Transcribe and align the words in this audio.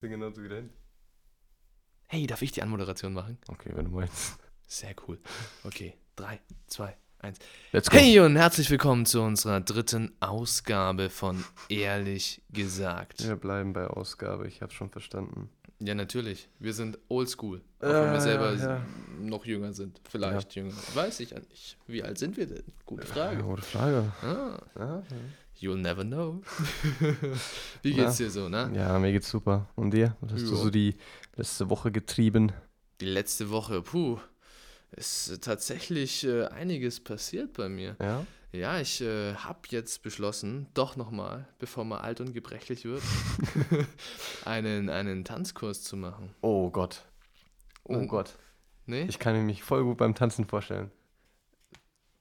Bin 0.00 0.10
genau 0.12 0.30
so 0.30 0.40
hin. 0.40 0.70
Hey, 2.06 2.26
darf 2.26 2.40
ich 2.40 2.52
die 2.52 2.62
Anmoderation 2.62 3.12
machen? 3.12 3.36
Okay, 3.48 3.70
wenn 3.74 3.84
du 3.84 3.90
meinst. 3.90 4.38
Sehr 4.66 4.94
cool. 5.06 5.18
Okay, 5.62 5.94
3, 6.16 6.40
2, 6.68 6.96
1. 7.18 7.38
Let's 7.72 7.90
go. 7.90 7.98
Hey 7.98 8.18
und 8.20 8.36
herzlich 8.36 8.70
willkommen 8.70 9.04
zu 9.04 9.20
unserer 9.20 9.60
dritten 9.60 10.16
Ausgabe 10.20 11.10
von 11.10 11.44
Ehrlich 11.68 12.40
gesagt. 12.48 13.22
Wir 13.28 13.36
bleiben 13.36 13.74
bei 13.74 13.86
Ausgabe, 13.88 14.48
ich 14.48 14.62
hab's 14.62 14.72
schon 14.72 14.88
verstanden. 14.90 15.50
Ja, 15.80 15.94
natürlich. 15.94 16.48
Wir 16.58 16.72
sind 16.72 16.98
oldschool. 17.08 17.60
Auch 17.80 17.86
Ja, 17.88 18.04
wenn 18.04 18.12
wir 18.12 18.20
selber 18.22 18.54
ja, 18.54 18.76
ja. 18.76 18.86
noch 19.20 19.44
jünger 19.44 19.74
sind. 19.74 20.00
Vielleicht 20.08 20.54
jünger. 20.54 20.72
Weiß 20.94 21.20
ich 21.20 21.30
ja 21.30 21.40
nicht. 21.40 21.76
Wie 21.86 22.02
alt 22.02 22.16
sind 22.16 22.38
wir 22.38 22.46
denn? 22.46 22.64
Gute 22.86 23.06
Frage. 23.06 23.36
Ja, 23.40 23.42
gute 23.42 23.62
Frage. 23.62 24.12
Ah, 24.22 24.58
Ja, 24.78 25.02
you'll 25.60 25.76
never 25.80 26.04
know. 26.04 26.42
Wie 27.82 27.92
geht's 27.94 28.16
dir 28.16 28.30
so, 28.30 28.48
ne? 28.48 28.70
ja, 28.74 28.98
mir 28.98 29.12
geht's 29.12 29.30
super. 29.30 29.68
Und 29.76 29.92
dir? 29.92 30.16
Was 30.20 30.32
hast 30.32 30.46
du 30.46 30.50
Ja. 30.54 30.56
so 30.56 30.70
die 30.70 30.96
letzte 31.36 31.70
Woche 31.70 31.90
getrieben? 31.92 32.52
Die 33.00 33.06
letzte 33.06 33.50
Woche, 33.50 33.82
puh, 33.82 34.18
ist 34.92 35.42
tatsächlich 35.42 36.24
äh, 36.26 36.46
einiges 36.46 37.00
passiert 37.00 37.52
bei 37.54 37.68
mir. 37.68 37.96
Ja? 38.00 38.26
Ja, 38.52 38.80
ich 38.80 39.00
äh, 39.00 39.34
habe 39.36 39.60
jetzt 39.68 40.02
beschlossen, 40.02 40.66
doch 40.74 40.96
nochmal, 40.96 41.46
bevor 41.60 41.84
man 41.84 42.00
alt 42.00 42.20
und 42.20 42.32
gebrechlich 42.34 42.84
wird, 42.84 43.02
einen, 44.44 44.88
einen 44.88 45.24
Tanzkurs 45.24 45.82
zu 45.84 45.96
machen. 45.96 46.34
Oh 46.40 46.70
Gott. 46.70 47.04
Oh 47.84 47.94
Und- 47.94 48.08
Gott. 48.08 48.36
Nee? 48.86 49.04
Ich 49.08 49.20
kann 49.20 49.46
mich 49.46 49.62
voll 49.62 49.84
gut 49.84 49.98
beim 49.98 50.16
Tanzen 50.16 50.46
vorstellen. 50.46 50.90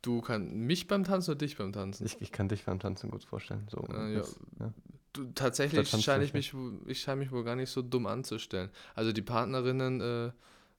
Du 0.02 0.22
kannst 0.22 0.54
mich 0.54 0.88
beim 0.88 1.04
Tanzen 1.04 1.32
oder 1.32 1.40
dich 1.40 1.58
beim 1.58 1.74
Tanzen? 1.74 2.06
Ich, 2.06 2.22
ich 2.22 2.32
kann 2.32 2.48
dich 2.50 2.66
beim 2.66 2.80
Tanzen 2.80 3.10
gut 3.12 3.24
vorstellen. 3.24 3.68
So, 3.70 3.82
Äh, 3.92 4.14
ja. 4.14 4.20
jetzt, 4.20 4.40
ja. 4.60 4.74
Du, 5.14 5.26
tatsächlich 5.34 5.90
scheine 5.90 6.24
ich 6.24 6.34
mich, 6.34 6.54
ich 6.86 7.02
scheine 7.02 7.22
mich 7.22 7.32
wohl 7.32 7.44
gar 7.44 7.56
nicht 7.56 7.72
so 7.72 7.82
dumm 7.82 8.06
anzustellen. 8.06 8.70
Also 8.94 9.12
die 9.12 9.24
Partnerinnen 9.24 10.02
äh, 10.02 10.32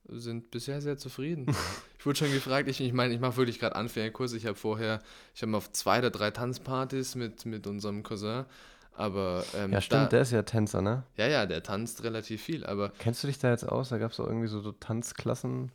sind 0.08 0.50
bisher 0.52 0.80
sehr 0.80 0.98
zufrieden. 0.98 1.46
ich 1.98 2.06
wurde 2.06 2.16
schon 2.16 2.32
gefragt, 2.32 2.68
ich, 2.68 2.80
ich 2.80 2.92
meine, 2.92 3.12
ich 3.12 3.20
mache 3.20 3.36
wirklich 3.36 3.58
gerade 3.58 3.74
Anfängerkurs. 3.74 4.32
Ich 4.34 4.46
habe 4.46 4.54
vorher, 4.54 5.02
ich 5.34 5.42
habe 5.42 5.56
auf 5.56 5.72
zwei 5.72 5.98
oder 5.98 6.10
drei 6.10 6.30
Tanzpartys 6.30 7.16
mit, 7.16 7.44
mit 7.44 7.66
unserem 7.66 8.02
Cousin. 8.02 8.44
Aber 8.92 9.44
ähm, 9.56 9.72
ja, 9.72 9.80
stimmt, 9.80 10.04
da, 10.04 10.08
der 10.08 10.20
ist 10.22 10.30
ja 10.30 10.42
Tänzer, 10.42 10.82
ne? 10.82 11.04
ja, 11.16 11.26
ja, 11.26 11.46
der 11.46 11.62
tanzt 11.62 12.02
relativ 12.04 12.42
viel. 12.42 12.66
Aber 12.66 12.90
Kennst 12.98 13.22
du 13.22 13.26
dich 13.28 13.38
da 13.38 13.50
jetzt 13.50 13.66
aus? 13.68 13.88
Da 13.88 13.98
gab 13.98 14.12
es 14.12 14.20
auch 14.20 14.26
irgendwie 14.26 14.48
so, 14.48 14.60
so 14.60 14.72
Tanzklassen. 14.72 15.72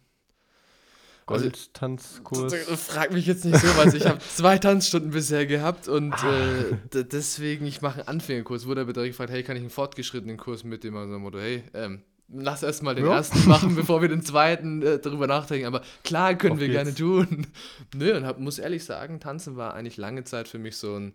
Also- 1.27 1.45
Goldtanzkurs. 1.45 2.53
frag 2.81 3.11
mich 3.11 3.25
jetzt 3.25 3.45
nicht 3.45 3.57
so 3.59 3.67
was. 3.77 3.93
Ich 3.95 4.05
habe 4.05 4.19
zwei 4.35 4.57
Tanzstunden 4.59 5.11
bisher 5.11 5.45
gehabt 5.45 5.87
und 5.87 6.13
äh, 6.23 6.75
d- 6.93 7.03
deswegen, 7.03 7.65
ich 7.65 7.81
mache 7.81 7.99
einen 8.01 8.07
Anfängerkurs. 8.07 8.67
Wurde 8.67 8.81
aber 8.81 8.93
direkt 8.93 9.13
gefragt, 9.13 9.31
hey, 9.31 9.41
kann 9.43 9.55
ich 9.55 9.61
einen 9.63 9.71
fortgeschrittenen 9.71 10.37
Kurs 10.37 10.63
mit 10.63 10.83
dem 10.83 10.95
also 10.95 11.17
Motto, 11.17 11.39
hey, 11.39 11.63
ähm, 11.73 12.03
lass 12.27 12.61
erst 12.61 12.83
mal 12.83 12.93
den 12.93 13.05
Ja. 13.05 13.15
ersten 13.15 13.47
machen, 13.49 13.75
bevor 13.75 14.01
wir 14.03 14.09
den 14.09 14.21
zweiten 14.23 14.81
äh, 14.83 14.99
darüber 14.99 15.25
nachdenken. 15.25 15.65
Aber 15.65 15.81
klar, 16.03 16.35
können 16.35 16.53
Auf 16.53 16.59
wir 16.59 16.69
gerne 16.69 16.91
geht's. 16.93 16.99
tun. 16.99 17.47
Nö, 17.95 18.15
und 18.15 18.25
hab, 18.25 18.39
muss 18.39 18.59
ehrlich 18.59 18.83
sagen, 18.85 19.19
Tanzen 19.19 19.55
war 19.55 19.73
eigentlich 19.73 19.97
lange 19.97 20.23
Zeit 20.25 20.47
für 20.47 20.59
mich 20.59 20.77
so 20.77 20.95
ein, 20.95 21.13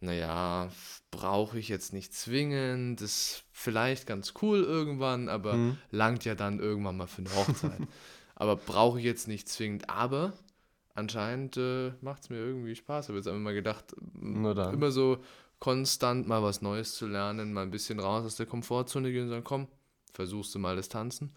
naja, 0.00 0.68
brauche 1.10 1.58
ich 1.58 1.68
jetzt 1.68 1.92
nicht 1.92 2.12
zwingend, 2.14 3.00
ist 3.00 3.44
vielleicht 3.52 4.06
ganz 4.06 4.34
cool 4.42 4.62
irgendwann, 4.62 5.28
aber 5.28 5.52
Hm. 5.54 5.78
langt 5.90 6.24
ja 6.24 6.34
dann 6.34 6.58
irgendwann 6.60 6.96
mal 6.96 7.06
für 7.06 7.22
eine 7.22 7.34
Hochzeit. 7.34 7.78
aber 8.34 8.56
brauche 8.56 8.98
ich 8.98 9.04
jetzt 9.04 9.28
nicht 9.28 9.48
zwingend. 9.48 9.88
Aber 9.90 10.32
anscheinend 10.94 11.56
äh, 11.56 11.92
macht 12.00 12.22
es 12.22 12.30
mir 12.30 12.38
irgendwie 12.38 12.74
Spaß. 12.74 13.06
Ich 13.06 13.08
habe 13.08 13.18
jetzt 13.18 13.28
einfach 13.28 13.40
mal 13.40 13.54
gedacht, 13.54 13.94
immer 14.20 14.90
so 14.90 15.18
konstant 15.58 16.28
mal 16.28 16.42
was 16.42 16.62
Neues 16.62 16.94
zu 16.94 17.06
lernen, 17.06 17.52
mal 17.52 17.62
ein 17.62 17.70
bisschen 17.70 18.00
raus 18.00 18.24
aus 18.24 18.36
der 18.36 18.46
Komfortzone 18.46 19.10
gehen 19.12 19.24
und 19.24 19.30
sagen, 19.30 19.44
komm, 19.44 19.68
versuchst 20.12 20.54
du 20.54 20.58
mal 20.58 20.76
das 20.76 20.88
Tanzen. 20.88 21.32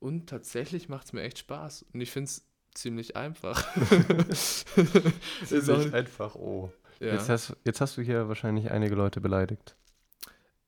Und 0.00 0.28
tatsächlich 0.28 0.88
macht 0.88 1.06
es 1.06 1.12
mir 1.12 1.22
echt 1.22 1.38
Spaß. 1.38 1.86
Und 1.92 2.00
ich 2.00 2.10
finde 2.10 2.28
es 2.28 2.44
ziemlich 2.74 3.16
einfach. 3.16 3.66
Ziemlich 5.44 5.92
einfach, 5.92 6.34
oh. 6.34 6.72
ja. 7.00 7.14
Jetzt, 7.14 7.28
hast, 7.28 7.56
jetzt 7.64 7.80
hast 7.80 7.96
du 7.96 8.02
hier 8.02 8.28
wahrscheinlich 8.28 8.70
einige 8.70 8.94
Leute 8.94 9.20
beleidigt. 9.20 9.76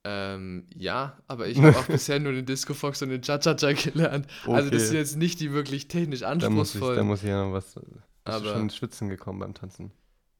Ähm, 0.05 0.67
ja, 0.75 1.19
aber 1.27 1.49
ich 1.49 1.59
habe 1.63 1.77
auch 1.79 1.85
bisher 1.87 2.19
nur 2.21 2.33
den 2.33 2.47
Disco 2.47 2.73
Fox 2.75 3.03
und 3.03 3.11
den 3.11 3.23
Cha-Cha-Cha 3.23 3.73
gelernt. 3.73 4.27
Also 4.47 4.71
das 4.71 4.79
Okay. 4.81 4.87
sind 4.87 4.97
jetzt 4.97 5.17
nicht 5.17 5.41
die 5.41 5.53
wirklich 5.53 5.89
technisch 5.89 6.21
Da 6.21 6.35
muss 6.35 6.43
ich, 6.43 6.47
anspruchsvollen. 6.51 6.97
da 6.97 7.05
muss 7.05 7.23
ich 7.23 7.29
ja 7.29 7.45
noch 7.45 7.53
was. 7.53 7.75
Bist 7.75 7.85
Aber- 8.25 8.45
schon 8.53 8.63
ins 8.63 8.77
Schwitzen 8.77 9.09
gekommen 9.09 9.39
beim 9.41 9.55
Tanzen? 9.55 9.91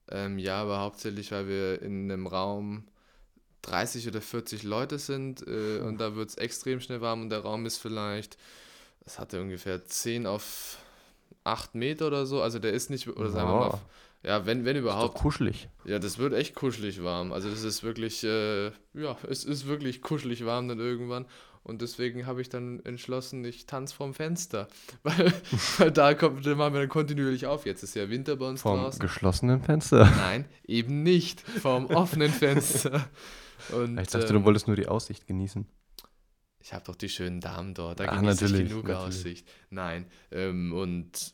Ähm, 0.09 0.39
ja, 0.39 0.61
aber 0.61 0.79
hauptsächlich, 0.79 1.31
weil 1.31 1.47
wir 1.47 1.81
in 1.81 2.11
einem 2.11 2.27
Raum 2.27 2.83
30 3.61 4.07
oder 4.07 4.19
40 4.19 4.63
Leute 4.63 4.97
sind 4.99 5.45
äh, 5.47 5.79
und 5.79 5.99
da 6.01 6.15
wird 6.15 6.29
es 6.29 6.35
extrem 6.35 6.79
schnell 6.81 6.99
warm 7.01 7.21
und 7.21 7.29
der 7.29 7.39
Raum 7.39 7.65
ist 7.65 7.77
vielleicht, 7.77 8.37
das 9.05 9.19
hatte 9.19 9.39
ungefähr 9.39 9.85
10 9.85 10.25
auf 10.25 10.79
8 11.43 11.75
Meter 11.75 12.07
oder 12.07 12.25
so, 12.25 12.41
also 12.41 12.59
der 12.59 12.73
ist 12.73 12.89
nicht, 12.89 13.07
oder 13.07 13.29
sagen 13.29 13.47
wir 13.49 13.55
mal. 13.69 13.79
Ja, 14.23 14.45
wenn, 14.45 14.65
wenn 14.65 14.75
Ist 14.75 14.83
doch 14.83 14.91
überhaupt, 14.91 15.15
kuschelig. 15.17 15.69
ja, 15.85 15.99
das 15.99 16.17
wird 16.17 16.33
echt 16.33 16.55
kuschelig 16.55 17.03
warm, 17.03 17.31
also 17.31 17.49
das 17.49 17.63
ist 17.63 17.83
wirklich, 17.83 18.23
äh, 18.23 18.67
ja, 18.93 19.17
es 19.29 19.43
ist 19.43 19.67
wirklich 19.67 20.01
kuschelig 20.01 20.45
warm 20.45 20.67
dann 20.67 20.79
irgendwann 20.79 21.25
und 21.63 21.81
deswegen 21.81 22.25
habe 22.25 22.41
ich 22.41 22.49
dann 22.49 22.79
entschlossen, 22.85 23.45
ich 23.45 23.65
tanze 23.67 23.93
vorm 23.95 24.13
Fenster, 24.13 24.67
weil, 25.03 25.33
weil 25.77 25.91
da 25.91 26.13
kommt, 26.13 26.45
da 26.45 26.55
machen 26.55 26.73
wir 26.73 26.79
dann 26.81 26.89
kontinuierlich 26.89 27.45
auf, 27.47 27.65
jetzt 27.65 27.83
ist 27.83 27.95
ja 27.95 28.09
Winter 28.09 28.35
bei 28.35 28.47
uns 28.47 28.61
Vom 28.61 28.79
draußen. 28.79 28.99
geschlossenen 28.99 29.61
Fenster. 29.61 30.05
Nein, 30.17 30.45
eben 30.65 31.03
nicht. 31.03 31.41
Vom 31.41 31.85
offenen 31.87 32.31
Fenster. 32.31 33.07
Und, 33.75 33.99
Ich 33.99 34.07
dachte, 34.07 34.25
ähm, 34.27 34.33
du 34.39 34.43
wolltest 34.43 34.65
nur 34.67 34.75
die 34.75 34.87
Aussicht 34.87 35.27
genießen. 35.27 35.67
ich 36.61 36.73
habe 36.73 36.83
doch 36.85 36.95
die 36.95 37.09
schönen 37.09 37.41
Damen 37.41 37.75
dort. 37.75 37.99
Da 37.99 38.05
Ah, 38.05 38.15
genieße 38.19 38.45
ich 38.45 38.69
genug 38.69 38.87
natürlich. 38.87 38.97
Aussicht. 38.97 39.47
Nein. 39.69 40.07
Ähm, 40.31 40.73
und 40.73 41.33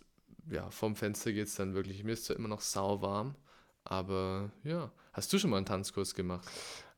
ja, 0.49 0.69
vom 0.69 0.95
Fenster 0.95 1.31
geht 1.33 1.47
es 1.47 1.55
dann 1.55 1.73
wirklich. 1.73 2.03
Mir 2.03 2.13
ist 2.13 2.25
zwar 2.25 2.35
immer 2.37 2.47
noch 2.47 2.61
sauwarm, 2.61 3.35
aber 3.83 4.51
ja. 4.63 4.91
Hast 5.13 5.31
du 5.33 5.39
schon 5.39 5.49
mal 5.49 5.57
einen 5.57 5.65
Tanzkurs 5.65 6.13
gemacht? 6.13 6.47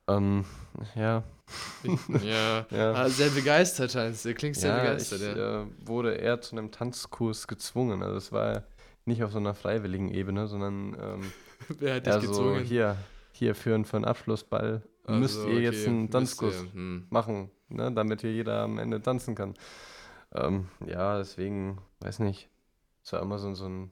Ähm, 0.07 0.45
ja. 0.95 1.23
ja. 2.21 2.65
Ja. 2.71 2.93
Ah, 2.93 3.09
sehr 3.09 3.29
begeistert 3.29 3.91
scheinst 3.91 4.25
du. 4.25 4.33
Klingst 4.33 4.61
sehr 4.61 4.71
ja, 4.71 4.77
begeistert, 4.77 5.21
ich 5.21 5.35
ja. 5.35 5.61
äh, 5.63 5.67
wurde 5.85 6.15
eher 6.15 6.41
zu 6.41 6.55
einem 6.57 6.71
Tanzkurs 6.71 7.47
gezwungen. 7.47 8.03
Also 8.03 8.17
es 8.17 8.31
war 8.31 8.63
nicht 9.05 9.23
auf 9.23 9.31
so 9.31 9.37
einer 9.37 9.53
freiwilligen 9.53 10.09
Ebene, 10.13 10.47
sondern 10.47 10.95
ähm, 10.99 11.33
Wer 11.79 11.95
hat 11.95 12.05
dich 12.05 12.13
eher 12.13 12.21
so 12.21 12.27
gezwungen? 12.27 12.63
hier, 12.63 12.97
hier 13.31 13.55
für, 13.55 13.75
einen- 13.75 13.85
für 13.85 13.97
einen 13.97 14.05
Abschlussball 14.05 14.83
Also, 15.03 15.19
müsst 15.19 15.45
ihr 15.45 15.61
jetzt 15.61 15.81
okay, 15.81 15.87
einen 15.87 16.01
müsst 16.01 16.11
Tanzkurs 16.13 16.65
hm. 16.73 17.07
machen, 17.09 17.51
ne, 17.69 17.91
damit 17.91 18.21
hier 18.21 18.33
jeder 18.33 18.61
am 18.63 18.77
Ende 18.79 19.01
tanzen 19.01 19.35
kann. 19.35 19.53
Ähm, 20.33 20.67
ja, 20.85 21.17
deswegen, 21.17 21.79
weiß 22.01 22.19
nicht. 22.19 22.49
Es 23.03 23.13
war 23.13 23.21
immer 23.21 23.39
so, 23.39 23.53
so 23.53 23.65
ein, 23.67 23.91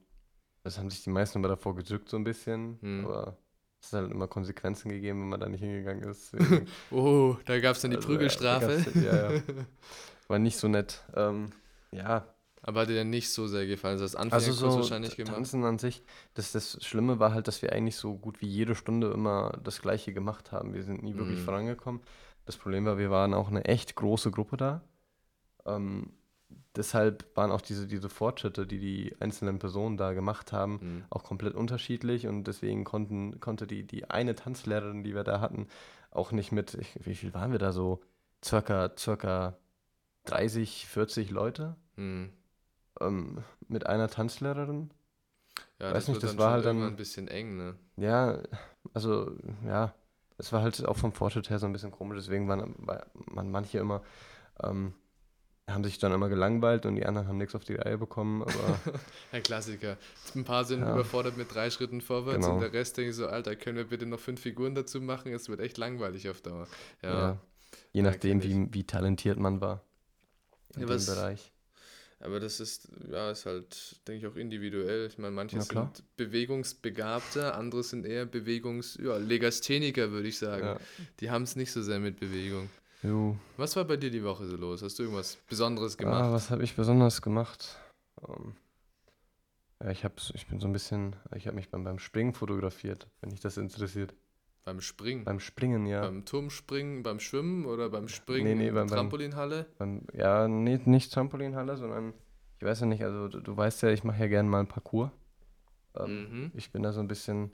das 0.64 0.78
haben 0.78 0.90
sich 0.90 1.04
die 1.04 1.10
meisten 1.10 1.38
immer 1.40 1.48
davor 1.48 1.76
gedrückt 1.76 2.10
so 2.10 2.18
ein 2.18 2.24
bisschen, 2.24 2.78
Hm. 2.82 3.06
aber 3.06 3.38
es 3.82 3.94
hat 3.94 4.02
halt 4.02 4.12
immer 4.12 4.28
Konsequenzen 4.28 4.90
gegeben, 4.90 5.22
wenn 5.22 5.30
man 5.30 5.40
da 5.40 5.48
nicht 5.50 5.62
hingegangen 5.62 6.04
ist. 6.10 6.34
Oh, 6.92 7.36
da 7.46 7.60
gab 7.60 7.76
es 7.76 7.82
dann 7.82 7.92
die 7.92 7.98
Also, 7.98 8.08
Prügelstrafe. 8.10 8.84
ja, 9.04 9.32
ja. 9.34 9.42
war 10.28 10.40
nicht 10.40 10.58
so 10.58 10.68
nett. 10.68 11.04
Ähm, 11.16 11.52
ja, 11.92 12.26
Aber 12.64 12.82
hat 12.82 12.90
dir 12.90 12.96
dann 12.98 13.10
nicht 13.10 13.30
so 13.32 13.48
sehr 13.48 13.66
gefallen. 13.66 13.94
Also 13.94 14.04
das 14.06 14.16
also 14.16 14.36
Anfängerkurs 14.36 14.74
so 14.74 14.80
wahrscheinlich 14.80 15.16
gemacht. 15.16 15.34
Tanzen 15.36 15.64
an 15.64 15.78
sich, 15.80 16.04
das, 16.34 16.52
das 16.52 16.84
Schlimme 16.86 17.20
war 17.20 17.34
halt, 17.34 17.48
dass 17.48 17.62
wir 17.62 17.72
eigentlich 17.72 17.96
so 17.96 18.16
gut 18.18 18.42
wie 18.42 18.48
jede 18.48 18.76
Stunde 18.76 19.12
immer 19.12 19.58
das 19.64 19.82
Gleiche 19.82 20.12
gemacht 20.14 20.52
haben. 20.52 20.74
Wir 20.74 20.84
sind 20.84 21.02
nie 21.04 21.16
wirklich 21.16 21.40
Mhm. 21.40 21.46
vorangekommen. 21.46 22.02
Das 22.46 22.58
Problem 22.58 22.84
war, 22.86 22.98
wir 22.98 23.10
waren 23.10 23.34
auch 23.34 23.48
eine 23.50 23.64
echt 23.66 23.96
große 23.96 24.32
Gruppe 24.32 24.58
da. 24.58 24.82
Ähm, 25.66 26.12
deshalb 26.76 27.26
waren 27.36 27.52
auch 27.52 27.62
diese, 27.62 27.88
diese 27.88 28.10
Fortschritte, 28.10 28.66
die 28.68 28.80
die 28.80 29.16
einzelnen 29.20 29.60
Personen 29.60 29.98
da 29.98 30.14
gemacht 30.14 30.52
haben, 30.54 30.80
Hm. 30.80 31.06
auch 31.10 31.24
komplett 31.24 31.56
unterschiedlich 31.56 32.28
und 32.28 32.46
deswegen 32.46 32.84
konnten, 32.84 33.40
konnte 33.40 33.68
die, 33.68 33.84
die 33.86 34.10
eine 34.10 34.36
Tanzlehrerin, 34.36 35.04
die 35.04 35.16
wir 35.16 35.24
da 35.24 35.40
hatten, 35.42 35.68
auch 36.12 36.32
nicht 36.32 36.52
mit, 36.52 36.74
ich, 36.76 36.98
wie 37.06 37.16
viel 37.16 37.34
waren 37.34 37.52
wir 37.52 37.60
da 37.60 37.72
so? 37.72 38.02
Circa, 38.44 38.92
circa 38.98 39.58
30, 40.26 40.88
40 40.88 41.32
Leute 41.32 41.76
Hm. 41.96 42.32
ähm, 43.02 43.44
mit 43.68 43.86
einer 43.88 44.08
Tanzlehrerin. 44.10 44.92
Ja, 45.80 45.88
Weiß 45.88 46.06
das 46.06 46.08
nicht, 46.10 46.24
das 46.24 46.38
war 46.38 46.52
halt 46.54 46.66
dann- 46.66 46.84
ein 46.84 46.96
bisschen 46.96 47.28
eng, 47.28 47.58
ne? 47.58 47.76
Ja, 47.98 48.42
also 48.94 49.36
ja, 49.66 49.94
es 50.38 50.54
war 50.54 50.62
halt 50.62 50.86
auch 50.86 50.98
vom 50.98 51.12
Fortschritt 51.14 51.50
her 51.50 51.58
so 51.60 51.66
ein 51.66 51.74
bisschen 51.74 51.92
komisch, 51.92 52.18
deswegen 52.20 52.48
waren, 52.48 52.76
war- 52.78 53.08
man 53.32 53.50
manche 53.50 53.80
immer, 53.80 54.04
ähm, 54.62 54.94
haben 55.70 55.84
sich 55.84 55.98
dann 56.00 56.14
immer 56.14 56.30
gelangweilt 56.30 56.86
und 56.86 56.96
die 56.96 57.06
anderen 57.06 57.28
haben 57.28 57.38
nichts 57.38 57.54
auf 57.54 57.66
die 57.66 57.76
Reihe 57.76 57.98
bekommen, 57.98 58.42
aber 58.42 58.80
Ein 59.34 59.44
Klassiker. 59.44 59.98
Ein 60.34 60.46
paar 60.46 60.64
sind 60.64 60.82
Ja. 60.82 60.94
überfordert 60.94 61.36
mit 61.38 61.54
drei 61.54 61.70
Schritten 61.70 62.00
vorwärts 62.02 62.46
Genau. 62.46 62.56
und 62.56 62.62
der 62.62 62.72
Rest 62.74 62.98
denkt 62.98 63.14
so, 63.16 63.28
Alter, 63.28 63.56
können 63.56 63.78
wir 63.78 63.84
bitte 63.86 64.06
noch 64.06 64.20
fünf 64.20 64.40
Figuren 64.42 64.76
dazu 64.76 65.02
machen? 65.02 65.34
Es 65.34 65.50
wird 65.50 65.60
echt 65.60 65.78
langweilig 65.78 66.30
auf 66.30 66.42
Dauer. 66.42 66.68
Ja. 67.02 67.10
ja, 67.14 67.38
je 67.92 68.02
Ja, 68.02 68.10
nachdem, 68.10 68.42
wie, 68.44 68.74
wie 68.74 68.84
talentiert 68.86 69.38
man 69.40 69.60
war 69.60 69.84
in 70.76 70.82
Ja, 70.82 70.88
dem 70.88 71.06
Bereich. 71.06 71.52
Aber 72.20 72.40
das 72.40 72.60
ist, 72.60 72.88
ja, 73.12 73.30
ist 73.30 73.46
halt, 73.46 73.98
denke 74.08 74.26
ich, 74.26 74.34
auch 74.34 74.38
individuell. 74.38 75.06
Ich 75.08 75.20
meine, 75.20 75.36
manche 75.36 75.62
sind 75.62 76.04
bewegungsbegabter, 76.16 77.56
andere 77.56 77.84
sind 77.84 78.06
eher 78.08 78.26
Bewegungs-, 78.26 79.00
ja, 79.04 79.18
Legastheniker, 79.18 80.10
würde 80.12 80.28
ich 80.28 80.40
sagen. 80.40 80.80
Die 81.20 81.30
haben 81.30 81.44
es 81.44 81.56
nicht 81.56 81.72
so 81.72 81.82
sehr 81.84 82.00
mit 82.00 82.20
Bewegung. 82.20 82.70
Jo. 83.08 83.38
Was 83.58 83.76
war 83.76 83.86
bei 83.86 83.98
dir 83.98 84.12
die 84.12 84.24
Woche 84.24 84.46
so 84.46 84.56
los? 84.56 84.82
Hast 84.84 85.00
du 85.00 85.04
irgendwas 85.04 85.38
Besonderes 85.48 85.98
Ah, 85.98 86.02
gemacht? 86.02 86.32
was 86.32 86.50
habe 86.52 86.64
ich 86.64 86.76
besonders 86.76 87.22
gemacht? 87.22 87.78
Ähm, 88.28 88.56
ja, 89.82 89.90
ich, 89.92 90.04
hab, 90.04 90.20
ich 90.34 90.48
bin 90.48 90.60
so 90.60 90.68
ein 90.68 90.74
bisschen, 90.74 91.16
ich 91.36 91.48
habe 91.48 91.56
mich 91.56 91.70
beim, 91.70 91.84
beim 91.84 92.00
Springen 92.00 92.34
fotografiert, 92.34 93.08
wenn 93.22 93.30
dich 93.30 93.40
das 93.40 93.58
interessiert. 93.58 94.14
beim 94.66 94.82
Springen? 94.82 95.24
Beim 95.24 95.40
Springen, 95.40 95.86
ja. 95.86 96.02
Beim 96.02 96.26
Turmspringen, 96.26 97.04
beim 97.04 97.20
Schwimmen 97.20 97.66
oder 97.66 97.90
beim 97.90 98.08
Springen 98.08 98.44
Nee, 98.44 98.56
nee, 98.56 98.72
beim- 98.72 98.88
Trampolinhalle? 98.88 99.68
Beim, 99.78 100.02
ja, 100.14 100.48
nee, 100.48 100.80
nicht 100.86 101.14
Trampolinhalle, 101.14 101.78
sondern 101.78 102.14
ich 102.60 102.66
weiß 102.66 102.82
ja 102.82 102.86
nicht, 102.88 103.04
also 103.04 103.28
du, 103.28 103.40
du 103.40 103.56
weißt 103.56 103.84
ja, 103.84 103.90
ich 103.90 104.04
mache 104.04 104.20
ja 104.20 104.28
gerne 104.28 104.50
mal 104.50 104.60
einen 104.60 104.68
Parcours. 104.68 105.12
Ähm, 105.96 106.30
Mhm. 106.30 106.52
Ich 106.56 106.72
bin 106.72 106.84
da 106.84 106.92
so 106.92 107.00
ein 107.00 107.08
bisschen, 107.08 107.52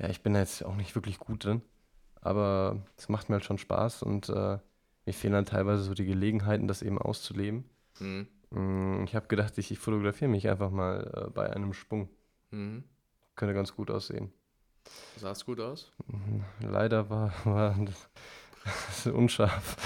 ja, 0.00 0.08
ich 0.08 0.22
bin 0.22 0.34
da 0.34 0.40
jetzt 0.40 0.64
auch 0.64 0.76
nicht 0.76 0.94
wirklich 0.94 1.18
gut 1.18 1.44
drin, 1.44 1.62
aber 2.20 2.84
es 2.96 3.08
macht 3.08 3.28
mir 3.28 3.36
halt 3.36 3.44
schon 3.44 3.58
Spaß 3.58 4.02
und 4.04 4.28
äh, 4.28 4.58
mir 5.06 5.12
fehlen 5.14 5.34
dann 5.34 5.46
teilweise 5.46 5.82
so 5.84 5.94
die 5.94 6.04
Gelegenheiten, 6.06 6.68
das 6.68 6.82
eben 6.82 6.98
auszuleben. 6.98 7.64
Mhm. 8.00 8.28
Mm, 8.50 9.04
Ich 9.04 9.14
habe 9.14 9.28
gedacht, 9.28 9.58
ich, 9.58 9.70
ich 9.70 9.78
fotografiere 9.78 10.30
mich 10.30 10.48
einfach 10.48 10.70
mal 10.70 11.26
äh, 11.28 11.30
bei 11.30 11.50
einem 11.50 11.72
Sprung. 11.72 12.08
Mhm. 12.50 12.84
Könnte 13.36 13.54
ganz 13.54 13.74
gut 13.74 13.90
aussehen. 13.90 14.32
Sah's 15.16 15.44
gut 15.44 15.60
aus? 15.60 15.92
Mhm, 16.06 16.44
Leider 16.60 17.08
war, 17.10 17.32
war 17.44 17.76
das 17.84 19.06
unscharf. 19.06 19.76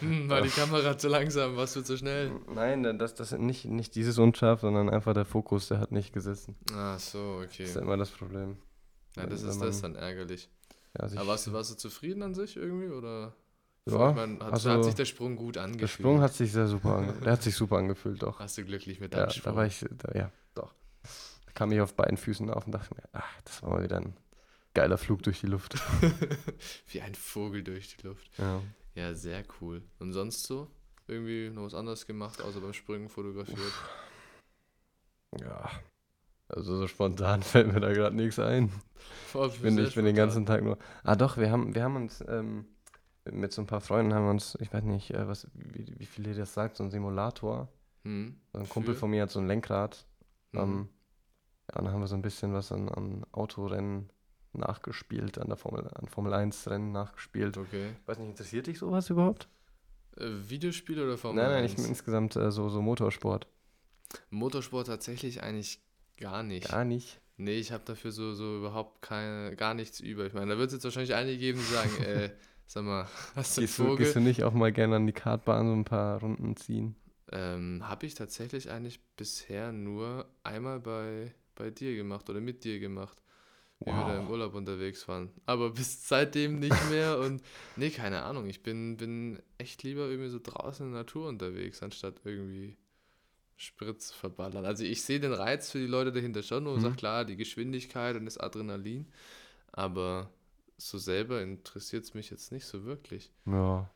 Hm, 0.00 0.28
war 0.30 0.40
die 0.42 0.48
Kamera 0.48 0.96
zu 0.96 1.08
langsam, 1.08 1.56
warst 1.56 1.76
du 1.76 1.82
zu 1.82 1.96
schnell? 1.96 2.32
Nein, 2.54 2.98
das, 2.98 3.14
das 3.14 3.32
nicht, 3.32 3.66
nicht 3.66 3.94
dieses 3.94 4.18
unscharf, 4.18 4.60
sondern 4.60 4.88
einfach 4.90 5.14
der 5.14 5.24
Fokus, 5.24 5.68
der 5.68 5.78
hat 5.80 5.92
nicht 5.92 6.12
gesessen. 6.12 6.56
Ach 6.72 6.98
so, 6.98 7.40
Das 7.42 7.50
okay. 7.52 7.64
ist 7.64 7.74
ja 7.76 7.82
immer 7.82 7.96
das 7.96 8.10
Problem. 8.10 8.56
Ja, 9.16 9.26
das 9.26 9.42
wenn 9.42 9.50
ist 9.50 9.60
das 9.60 9.80
dann 9.82 9.94
ärgerlich. 9.96 10.48
Ja, 10.96 11.00
also 11.04 11.18
Aber 11.18 11.28
warst 11.28 11.46
du, 11.46 11.52
warst 11.52 11.70
du 11.70 11.76
zufrieden 11.76 12.22
an 12.22 12.34
sich 12.34 12.56
irgendwie? 12.56 12.88
Oder? 12.88 13.34
Ja, 13.90 14.12
mein, 14.12 14.42
hat, 14.42 14.52
also 14.54 14.70
hat 14.70 14.84
sich 14.84 14.94
der 14.94 15.04
Sprung 15.04 15.36
gut 15.36 15.56
der 15.56 15.64
angefühlt? 15.64 15.90
Sprung 15.90 16.20
hat 16.22 16.32
sich 16.32 16.52
sehr 16.52 16.66
super 16.66 16.96
ange 16.96 17.12
der 17.14 17.32
hat 17.32 17.42
sich 17.42 17.54
super 17.54 17.76
angefühlt, 17.76 18.22
doch. 18.22 18.40
Warst 18.40 18.56
du 18.56 18.64
glücklich 18.64 18.98
mit 19.00 19.12
Ja, 19.12 19.20
deinem 19.20 19.30
Sprung? 19.30 19.52
da 19.52 19.56
war 19.58 19.66
ich, 19.66 19.84
da, 19.90 20.18
ja, 20.18 20.32
doch. 20.54 20.74
Da 21.46 21.52
kam 21.52 21.70
ich 21.72 21.80
auf 21.80 21.94
beiden 21.94 22.16
Füßen 22.16 22.48
auf 22.50 22.64
und 22.66 22.72
dachte 22.72 22.94
mir, 22.94 23.02
ach, 23.12 23.40
das 23.44 23.62
war 23.62 23.70
mal 23.70 23.82
wieder 23.82 23.98
ein 23.98 24.16
geiler 24.72 24.96
Flug 24.96 25.22
durch 25.22 25.40
die 25.40 25.46
Luft. 25.48 25.74
Wie 26.88 27.00
ein 27.02 27.14
Vogel 27.14 27.62
durch 27.62 27.96
die 27.96 28.06
Luft. 28.06 28.26
Ja. 28.38 28.62
Ja, 28.94 29.14
sehr 29.14 29.42
cool. 29.60 29.82
Und 29.98 30.12
sonst 30.12 30.44
so? 30.44 30.68
Irgendwie 31.06 31.50
noch 31.50 31.64
was 31.64 31.74
anderes 31.74 32.06
gemacht, 32.06 32.40
außer 32.40 32.60
beim 32.60 32.72
Springen 32.72 33.10
fotografiert? 33.10 33.72
ja. 35.40 35.70
Also 36.48 36.76
so 36.78 36.86
spontan 36.88 37.42
fällt 37.42 37.72
mir 37.72 37.80
da 37.80 37.92
gerade 37.92 38.16
nichts 38.16 38.38
ein. 38.38 38.72
Boah, 39.32 39.48
Ich 39.48 39.60
bin, 39.60 39.76
ich 39.78 39.94
bin 39.94 40.04
den 40.04 40.14
ganzen 40.16 40.46
Tag 40.46 40.62
nur. 40.62 40.78
Ah 41.02 41.16
doch, 41.16 41.36
wir 41.36 41.50
haben, 41.50 41.74
wir 41.74 41.82
haben 41.82 41.96
uns 41.96 42.22
ähm, 42.28 42.66
mit 43.30 43.52
so 43.52 43.62
ein 43.62 43.66
paar 43.66 43.80
Freunden 43.80 44.12
haben 44.12 44.24
wir 44.24 44.30
uns, 44.30 44.56
ich 44.60 44.72
weiß 44.72 44.84
nicht, 44.84 45.12
äh, 45.12 45.26
was, 45.26 45.48
wie, 45.54 45.86
wie 45.98 46.06
viel 46.06 46.26
ihr 46.26 46.34
das 46.34 46.54
sagt, 46.54 46.76
so 46.76 46.84
ein 46.84 46.90
Simulator. 46.90 47.68
Hm. 48.04 48.36
So 48.52 48.58
ein 48.58 48.68
Kumpel 48.68 48.94
Für? 48.94 49.00
von 49.00 49.10
mir 49.10 49.22
hat 49.22 49.30
so 49.30 49.40
ein 49.40 49.46
Lenkrad. 49.46 50.06
Mhm. 50.52 50.58
Ähm, 50.58 50.88
ja, 51.70 51.78
und 51.78 51.84
dann 51.86 51.94
haben 51.94 52.00
wir 52.00 52.06
so 52.06 52.16
ein 52.16 52.22
bisschen 52.22 52.52
was 52.52 52.70
an, 52.70 52.88
an 52.88 53.24
Autorennen 53.32 54.10
nachgespielt, 54.52 55.38
an 55.38 55.48
der 55.48 55.56
Formel, 55.56 55.88
an 55.94 56.06
Formel 56.06 56.34
1 56.34 56.68
Rennen 56.68 56.92
nachgespielt. 56.92 57.56
Okay. 57.56 57.94
Weiß 58.06 58.18
nicht, 58.18 58.28
interessiert 58.28 58.66
dich 58.66 58.78
sowas 58.78 59.10
überhaupt? 59.10 59.48
Äh, 60.16 60.28
Videospiel 60.48 61.02
oder 61.02 61.18
Formel 61.18 61.42
nein, 61.42 61.52
nein, 61.52 61.62
1? 61.64 61.72
ich 61.72 61.76
bin 61.76 61.86
insgesamt 61.86 62.36
äh, 62.36 62.50
so, 62.50 62.68
so 62.68 62.82
Motorsport. 62.82 63.48
Motorsport 64.30 64.86
tatsächlich 64.86 65.42
eigentlich 65.42 65.80
gar 66.18 66.42
nicht. 66.42 66.68
Gar 66.68 66.84
nicht. 66.84 67.20
Nee, 67.36 67.58
ich 67.58 67.72
habe 67.72 67.82
dafür 67.84 68.12
so, 68.12 68.32
so 68.34 68.58
überhaupt 68.58 69.02
keine, 69.02 69.56
gar 69.56 69.74
nichts 69.74 69.98
über. 69.98 70.24
Ich 70.26 70.34
meine, 70.34 70.52
da 70.52 70.58
wird 70.58 70.68
es 70.68 70.74
jetzt 70.74 70.84
wahrscheinlich 70.84 71.14
einige 71.14 71.38
geben, 71.38 71.58
die 71.58 71.72
sagen, 71.72 71.96
äh, 72.04 72.30
sag 72.66 72.84
mal, 72.84 73.08
hast 73.36 73.56
du 73.58 73.62
einen 73.62 73.66
Gehst 73.66 73.78
du, 73.80 73.90
Vogel? 73.90 73.92
gehst 73.92 74.14
du 74.14 74.20
nicht 74.20 74.44
auch 74.44 74.52
mal 74.52 74.72
gerne 74.72 74.94
an 74.96 75.06
die 75.08 75.12
Kartbahn 75.12 75.66
so 75.66 75.72
ein 75.74 75.84
paar 75.84 76.20
Runden 76.20 76.56
ziehen? 76.56 76.94
Ähm, 77.32 77.82
habe 77.88 78.06
ich 78.06 78.14
tatsächlich 78.14 78.70
eigentlich 78.70 79.00
bisher 79.16 79.72
nur 79.72 80.28
einmal 80.42 80.78
bei, 80.80 81.34
bei 81.54 81.70
dir 81.70 81.96
gemacht 81.96 82.28
oder 82.28 82.40
mit 82.40 82.64
dir 82.64 82.78
gemacht, 82.80 83.18
wie 83.84 83.96
wir 83.96 84.04
da 84.04 84.16
im 84.18 84.26
Wow. 84.26 84.30
Urlaub 84.30 84.54
unterwegs 84.54 85.08
waren. 85.08 85.30
Aber 85.46 85.70
bis 85.72 86.08
seitdem 86.08 86.58
nicht 86.60 86.84
mehr 86.84 87.18
und 87.20 87.42
nee, 87.76 87.90
keine 87.90 88.22
Ahnung. 88.24 88.48
Ich 88.48 88.62
bin, 88.62 88.96
bin 88.98 89.42
echt 89.58 89.82
lieber 89.84 90.08
irgendwie 90.08 90.30
so 90.30 90.40
draußen 90.42 90.86
in 90.86 90.92
der 90.92 91.02
Natur 91.02 91.28
unterwegs, 91.28 91.82
anstatt 91.82 92.20
irgendwie 92.24 92.76
Spritz 93.56 94.10
verballern. 94.12 94.64
Also 94.66 94.84
ich 94.84 95.02
sehe 95.02 95.20
den 95.20 95.32
Reiz 95.32 95.70
für 95.70 95.78
die 95.78 95.86
Leute 95.86 96.12
dahinter 96.12 96.42
schon 96.42 96.66
und 96.66 96.80
Mhm. 96.80 96.82
sag 96.82 96.96
klar, 96.96 97.24
die 97.24 97.36
Geschwindigkeit 97.36 98.16
und 98.16 98.26
das 98.26 98.38
Adrenalin, 98.38 99.06
aber 99.72 100.30
so 100.76 100.98
selber 100.98 101.42
interessiert 101.42 102.04
es 102.04 102.14
mich 102.14 102.30
jetzt 102.30 102.52
nicht 102.52 102.66
so 102.66 102.84
wirklich. 102.84 103.32
Ja. 103.46 103.90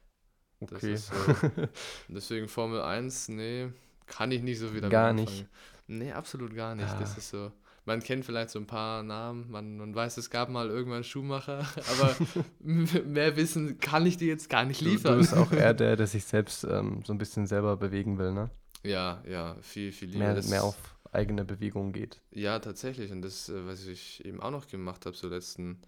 Das 0.60 0.72
Okay. 0.82 0.94
ist 0.94 1.06
so. 1.08 1.14
Und 1.58 1.68
deswegen 2.08 2.48
Formel 2.48 2.80
1, 2.82 3.28
nee, 3.28 3.68
kann 4.06 4.30
ich 4.32 4.42
nicht 4.42 4.58
so 4.58 4.74
wieder 4.74 4.88
Gar 4.88 5.12
mit 5.12 5.22
nicht. 5.26 5.32
anfangen. 5.42 5.48
Nee, 5.86 6.12
absolut 6.12 6.54
gar 6.54 6.74
nicht. 6.74 6.88
Ah. 6.88 6.98
Das 7.00 7.16
ist 7.16 7.30
so. 7.30 7.52
Man 7.84 8.02
kennt 8.02 8.24
vielleicht 8.26 8.50
so 8.50 8.58
ein 8.58 8.66
paar 8.66 9.02
Namen, 9.02 9.50
man, 9.50 9.78
man 9.78 9.94
weiß, 9.94 10.18
es 10.18 10.28
gab 10.28 10.50
mal 10.50 10.68
irgendwann 10.68 11.04
Schuhmacher, 11.04 11.60
aber 11.92 12.14
mehr 12.58 13.36
Wissen 13.36 13.78
kann 13.78 14.04
ich 14.04 14.18
dir 14.18 14.28
jetzt 14.28 14.50
gar 14.50 14.64
nicht 14.66 14.80
Du, 14.80 14.84
du 14.84 14.90
liefern. 14.90 15.18
bist 15.18 15.32
auch 15.34 15.52
eher 15.52 15.72
der, 15.72 15.96
der 15.96 16.06
sich 16.06 16.24
selbst 16.24 16.64
ähm, 16.64 17.02
so 17.06 17.12
ein 17.14 17.18
bisschen 17.18 17.46
selber 17.46 17.76
bewegen 17.78 18.18
will, 18.18 18.32
ne? 18.32 18.50
ja, 18.84 19.22
ja, 19.26 19.56
viel, 19.62 19.90
viel 19.92 20.08
lieber. 20.08 20.24
Mehr, 20.24 20.34
Das- 20.34 20.48
mehr 20.48 20.64
auf 20.64 20.76
eigene 21.12 21.44
Bewegung 21.46 21.92
geht. 21.92 22.20
Ja, 22.30 22.58
tatsächlich. 22.58 23.10
Und 23.10 23.22
das, 23.22 23.48
äh, 23.48 23.66
was 23.66 23.86
ich 23.86 24.22
eben 24.24 24.40
auch 24.40 24.50
noch 24.50 24.66
gemacht 24.66 25.06
habe, 25.06 25.16
so 25.16 25.26
letzten, 25.28 25.80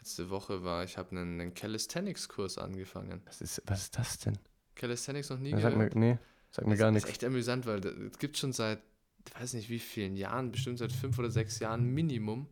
letzte 0.00 0.30
Woche 0.30 0.64
war, 0.64 0.84
ich 0.84 0.96
habe 0.98 1.10
einen, 1.12 1.40
einen 1.40 1.54
Calisthenics-Kurs 1.54 2.58
angefangen. 2.58 3.22
Was 3.26 3.40
ist, 3.40 3.62
was 3.66 3.82
ist 3.82 3.98
das 3.98 4.18
denn? 4.18 4.38
Calisthenics 4.74 5.30
noch 5.30 5.38
nie 5.38 5.50
Ja, 5.50 5.60
sag 5.60 5.76
mir, 5.76 5.90
nee, 5.94 6.18
sag 6.50 6.64
mir 6.66 6.72
Das 6.72 6.78
gar 6.80 6.88
ist 6.88 6.94
nichts. 6.94 7.10
echt 7.10 7.24
amüsant, 7.24 7.66
weil 7.66 7.84
es 7.84 8.18
gibt 8.18 8.36
schon 8.38 8.52
seit, 8.52 8.80
ich 9.28 9.38
weiß 9.40 9.52
nicht 9.54 9.68
wie 9.68 9.78
vielen 9.78 10.16
Jahren, 10.16 10.50
bestimmt 10.52 10.78
seit 10.78 10.92
fünf 10.92 11.18
oder 11.18 11.30
sechs 11.30 11.58
Jahren 11.58 11.84
Minimum. 11.84 12.48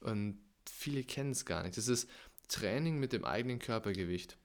Und 0.00 0.38
viele 0.70 1.04
kennen 1.04 1.32
es 1.32 1.44
gar 1.44 1.62
nicht. 1.62 1.76
Das 1.76 1.88
ist 1.88 2.08
Training 2.48 2.98
mit 2.98 3.12
dem 3.12 3.24
eigenen 3.24 3.58
Körpergewicht. 3.58 4.38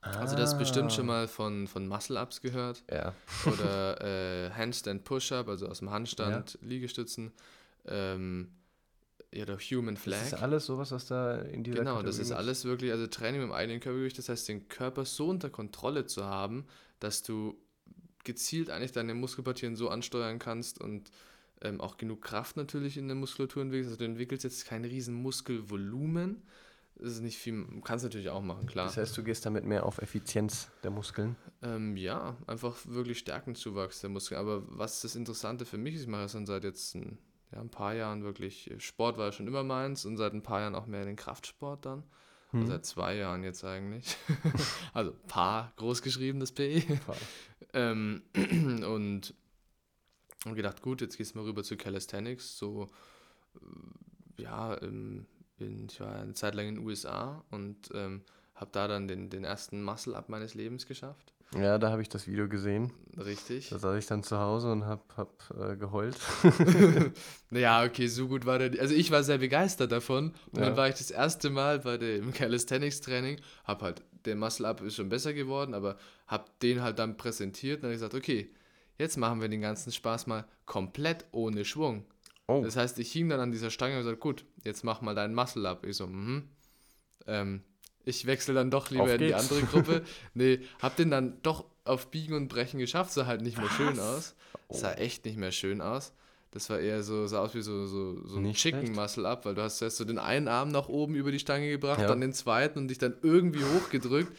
Also 0.00 0.36
das 0.36 0.52
ist 0.52 0.58
bestimmt 0.58 0.92
schon 0.92 1.04
Ah. 1.04 1.12
mal 1.12 1.28
von, 1.28 1.66
von 1.66 1.86
Muscle-Ups 1.88 2.40
gehört. 2.40 2.84
Ja. 2.90 3.14
Oder 3.46 4.00
äh, 4.46 4.50
Handstand 4.50 5.04
Push-Up, 5.04 5.48
also 5.48 5.68
aus 5.68 5.78
dem 5.80 5.90
Handstand 5.90 6.58
Liegestützen. 6.62 7.32
Ähm, 7.86 8.52
ja, 9.36 9.44
der 9.44 9.58
Human 9.58 9.96
Flag. 9.96 10.18
Das 10.18 10.32
ist 10.32 10.42
alles 10.42 10.66
sowas, 10.66 10.92
was 10.92 11.06
da 11.06 11.38
in 11.40 11.62
dieser 11.64 11.78
Genau, 11.78 11.96
das 11.96 12.04
Kategorie 12.16 12.22
ist 12.22 12.28
mit- 12.30 12.38
alles 12.38 12.64
wirklich, 12.64 12.90
also 12.92 13.06
Training 13.06 13.40
dem 13.42 13.52
eigenen 13.52 13.80
Körpergewicht, 13.80 14.18
das 14.18 14.28
heißt, 14.28 14.48
den 14.48 14.68
Körper 14.68 15.04
so 15.04 15.28
unter 15.28 15.50
Kontrolle 15.50 16.06
zu 16.06 16.24
haben, 16.24 16.66
dass 17.00 17.22
du 17.22 17.56
gezielt 18.24 18.70
eigentlich 18.70 18.92
deine 18.92 19.14
Muskelpartien 19.14 19.76
so 19.76 19.88
ansteuern 19.88 20.38
kannst 20.38 20.80
und 20.80 21.10
ähm, 21.62 21.80
auch 21.80 21.96
genug 21.96 22.22
Kraft 22.22 22.56
natürlich 22.56 22.96
in 22.98 23.06
der 23.08 23.14
Muskulatur 23.14 23.62
entwickelst. 23.62 23.90
Also 23.90 23.98
du 23.98 24.04
entwickelst 24.04 24.44
jetzt 24.44 24.66
kein 24.66 24.84
riesen 24.84 25.14
Muskelvolumen. 25.14 26.42
Das 26.98 27.12
ist 27.12 27.20
nicht 27.20 27.36
viel, 27.38 27.66
kannst 27.84 28.04
natürlich 28.04 28.30
auch 28.30 28.40
machen, 28.42 28.66
klar. 28.66 28.86
Das 28.86 28.96
heißt, 28.96 29.16
du 29.16 29.22
gehst 29.22 29.44
damit 29.44 29.64
mehr 29.64 29.84
auf 29.84 29.98
Effizienz 29.98 30.68
der 30.82 30.90
Muskeln. 30.90 31.36
Ähm, 31.62 31.96
ja, 31.96 32.36
einfach 32.46 32.74
wirklich 32.86 33.18
Stärkenzuwachs 33.18 34.00
der 34.00 34.08
Muskeln. 34.10 34.40
Aber 34.40 34.62
was 34.66 35.02
das 35.02 35.14
Interessante 35.14 35.66
für 35.66 35.76
mich 35.76 35.94
ist, 35.94 36.02
ich 36.02 36.06
mache 36.08 36.28
schon 36.28 36.46
seit 36.46 36.64
jetzt 36.64 36.94
ein, 36.94 37.18
ja, 37.56 37.62
ein 37.62 37.70
paar 37.70 37.94
Jahren 37.94 38.22
wirklich, 38.22 38.70
äh, 38.70 38.80
Sport 38.80 39.16
war 39.18 39.32
schon 39.32 39.46
immer 39.46 39.64
meins 39.64 40.04
und 40.04 40.16
seit 40.16 40.34
ein 40.34 40.42
paar 40.42 40.60
Jahren 40.60 40.74
auch 40.74 40.86
mehr 40.86 41.04
den 41.04 41.16
Kraftsport 41.16 41.84
dann. 41.86 42.04
Hm. 42.50 42.60
Also 42.60 42.72
seit 42.72 42.86
zwei 42.86 43.16
Jahren 43.16 43.42
jetzt 43.42 43.64
eigentlich. 43.64 44.16
also 44.92 45.12
paar 45.26 45.72
großgeschrieben, 45.76 46.38
das 46.38 46.52
PE. 46.52 46.82
ähm, 47.72 48.22
und 48.34 49.34
und 50.44 50.54
gedacht, 50.54 50.80
gut, 50.80 51.00
jetzt 51.00 51.16
gehst 51.16 51.34
du 51.34 51.38
mal 51.38 51.44
rüber 51.44 51.64
zu 51.64 51.76
Calisthenics. 51.76 52.56
So, 52.56 52.88
äh, 53.56 54.42
ja, 54.42 54.80
ähm, 54.80 55.26
in, 55.58 55.88
ich 55.90 55.98
war 56.00 56.14
eine 56.14 56.34
Zeit 56.34 56.54
lang 56.54 56.68
in 56.68 56.76
den 56.76 56.86
USA 56.86 57.42
und 57.50 57.90
ähm, 57.94 58.22
habe 58.54 58.70
da 58.72 58.86
dann 58.86 59.08
den, 59.08 59.28
den 59.28 59.44
ersten 59.44 59.82
Muscle-Up 59.82 60.28
meines 60.28 60.54
Lebens 60.54 60.86
geschafft. 60.86 61.32
Ja, 61.54 61.78
da 61.78 61.90
habe 61.90 62.02
ich 62.02 62.08
das 62.08 62.26
Video 62.26 62.48
gesehen. 62.48 62.92
Richtig. 63.16 63.68
Da 63.70 63.78
saß 63.78 63.96
ich 63.98 64.06
dann 64.06 64.22
zu 64.22 64.38
Hause 64.38 64.72
und 64.72 64.84
habe 64.84 65.02
hab, 65.16 65.30
äh, 65.58 65.76
geheult. 65.76 66.16
naja, 67.50 67.84
okay, 67.84 68.08
so 68.08 68.28
gut 68.28 68.44
war 68.46 68.58
der. 68.58 68.80
Also 68.80 68.94
ich 68.94 69.10
war 69.10 69.22
sehr 69.22 69.38
begeistert 69.38 69.92
davon. 69.92 70.32
Und 70.52 70.58
Ja. 70.60 70.66
dann 70.66 70.76
war 70.76 70.88
ich 70.88 70.96
das 70.96 71.10
erste 71.10 71.50
Mal 71.50 71.78
bei 71.80 71.98
dem 71.98 72.32
Calisthenics-Training, 72.34 73.40
hab 73.64 73.82
halt, 73.82 74.02
der 74.24 74.36
Muscle-Up 74.36 74.80
ist 74.82 74.96
schon 74.96 75.08
besser 75.08 75.32
geworden, 75.34 75.72
aber 75.72 75.96
hab 76.26 76.58
den 76.60 76.82
halt 76.82 76.98
dann 76.98 77.16
präsentiert 77.16 77.76
und 77.76 77.82
dann 77.84 77.90
hab 77.90 77.94
ich 77.94 78.00
gesagt, 78.00 78.14
okay, 78.14 78.50
jetzt 78.98 79.16
machen 79.16 79.40
wir 79.40 79.48
den 79.48 79.60
ganzen 79.60 79.92
Spaß 79.92 80.26
mal 80.26 80.44
komplett 80.66 81.26
ohne 81.30 81.64
Schwung. 81.64 82.04
Oh, 82.48 82.62
Das 82.64 82.76
heißt, 82.76 82.98
ich 82.98 83.10
hing 83.12 83.28
dann 83.28 83.40
an 83.40 83.52
dieser 83.52 83.70
Stange 83.70 83.94
und 83.94 84.00
gesagt, 84.02 84.20
gut, 84.20 84.44
jetzt 84.64 84.84
mach 84.84 85.00
mal 85.00 85.14
deinen 85.14 85.34
Muscle-Up. 85.34 85.86
Ich 85.86 85.96
so, 85.96 86.06
mhm. 86.08 86.48
Ähm, 87.28 87.62
ich 88.06 88.24
wechsle 88.26 88.54
dann 88.54 88.70
doch 88.70 88.88
lieber 88.90 89.02
Auf 89.04 89.10
in 89.12 89.18
die 89.18 89.34
andere 89.34 89.60
Gruppe. 89.62 90.02
nee, 90.34 90.60
hab 90.80 90.96
den 90.96 91.10
dann 91.10 91.36
doch 91.42 91.64
auf 91.84 92.10
Biegen 92.10 92.34
und 92.34 92.48
Brechen 92.48 92.78
geschafft, 92.80 93.12
sah 93.12 93.26
halt 93.26 93.42
nicht 93.42 93.58
mehr 93.58 93.68
schön 93.68 93.98
aus. 94.00 94.34
Sah 94.70 94.92
Oh. 94.96 95.00
echt 95.00 95.24
nicht 95.26 95.36
mehr 95.36 95.52
schön 95.52 95.80
aus. 95.82 96.12
Das 96.52 96.70
war 96.70 96.78
eher 96.80 97.02
so, 97.02 97.26
sah 97.26 97.40
aus 97.42 97.54
wie 97.54 97.60
so, 97.60 97.86
so, 97.86 98.24
so 98.26 98.36
ein 98.38 98.42
Nicht 98.44 98.58
Chicken 98.60 98.80
schlecht. 98.86 98.96
Muscle 98.96 99.26
Up, 99.26 99.44
weil 99.44 99.54
du 99.54 99.62
hast 99.62 99.82
erst 99.82 99.98
so 99.98 100.04
den 100.04 100.18
einen 100.18 100.48
Arm 100.48 100.70
nach 100.70 100.88
oben 100.88 101.14
über 101.14 101.30
die 101.30 101.38
Stange 101.38 101.68
gebracht, 101.68 102.00
Ja. 102.00 102.06
dann 102.08 102.20
den 102.22 102.32
zweiten 102.32 102.78
und 102.78 102.88
dich 102.88 102.98
dann 102.98 103.14
irgendwie 103.22 103.62
hochgedrückt. 103.62 104.32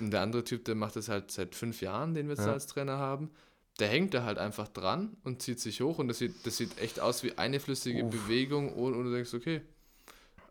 Und 0.00 0.10
der 0.12 0.22
andere 0.22 0.44
Typ, 0.44 0.64
der 0.64 0.74
macht 0.76 0.96
das 0.96 1.08
halt 1.08 1.30
seit 1.30 1.54
fünf 1.54 1.80
Jahren, 1.82 2.14
den 2.14 2.28
wir 2.28 2.36
jetzt 2.36 2.46
Ja. 2.46 2.52
als 2.52 2.66
Trainer 2.66 2.98
haben. 2.98 3.30
Der 3.80 3.88
hängt 3.88 4.14
da 4.14 4.22
halt 4.24 4.38
einfach 4.38 4.68
dran 4.68 5.16
und 5.24 5.42
zieht 5.42 5.58
sich 5.60 5.80
hoch 5.80 5.98
und 5.98 6.08
das 6.08 6.18
sieht, 6.18 6.34
das 6.46 6.56
sieht 6.56 6.78
echt 6.78 7.00
aus 7.00 7.22
wie 7.24 7.36
eine 7.38 7.58
flüssige 7.60 8.04
Uff. 8.04 8.10
Bewegung 8.10 8.72
und, 8.72 8.94
und 8.94 9.04
du 9.04 9.12
denkst, 9.12 9.32
okay, 9.34 9.60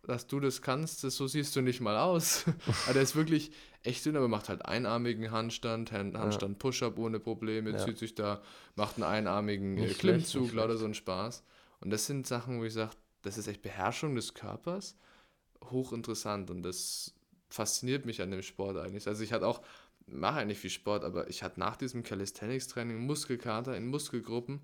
dass 0.04 0.28
du 0.28 0.40
das 0.40 0.62
kannst, 0.62 1.04
das, 1.04 1.16
so 1.16 1.28
siehst 1.28 1.56
du 1.56 1.62
nicht 1.62 1.80
mal 1.82 1.98
aus. 1.98 2.46
aber 2.86 2.94
der 2.94 3.04
ist 3.04 3.16
wirklich 3.16 3.52
echt 3.84 4.06
dünn, 4.06 4.16
aber 4.18 4.28
macht 4.28 4.50
halt 4.50 4.66
einarmigen 4.66 5.32
Handstand, 5.32 5.92
Hand- 5.92 6.18
Handstand 6.18 6.60
Push-Up 6.60 6.98
ohne 6.98 7.20
Probleme, 7.20 7.72
Ja. 7.72 7.78
zieht 7.86 7.98
sich 7.98 8.16
da, 8.16 8.42
macht 8.76 8.96
einen 8.96 9.04
einarmigen 9.04 9.78
äh, 9.78 9.88
Nicht 9.88 10.00
Klimmzug, 10.00 10.54
lauter 10.54 10.78
so 10.78 10.86
ein 10.86 10.94
Spaß. 10.94 11.44
Und 11.82 11.90
das 11.92 12.06
sind 12.06 12.28
Sachen, 12.28 12.60
wo 12.60 12.64
ich 12.64 12.74
sage, 12.74 12.92
das 13.24 13.38
ist 13.38 13.48
echt 13.48 13.62
Beherrschung 13.62 14.16
des 14.16 14.34
Körpers, 14.34 14.96
hochinteressant 15.70 16.50
und 16.50 16.64
das 16.64 17.14
fasziniert 17.50 18.06
mich 18.06 18.22
an 18.22 18.32
dem 18.32 18.42
Sport 18.42 18.78
eigentlich. 18.78 19.08
Also 19.08 19.24
ich 19.24 19.34
hatte 19.34 19.46
auch, 19.48 19.62
mache 20.08 20.40
eigentlich 20.40 20.60
viel 20.60 20.70
Sport, 20.70 21.04
aber 21.04 21.30
ich 21.30 21.44
hatte 21.44 21.60
nach 21.60 21.76
diesem 21.76 22.04
Calisthenics-Training 22.04 22.98
Muskelkater 23.06 23.76
in 23.76 23.88
Muskelgruppen, 23.88 24.62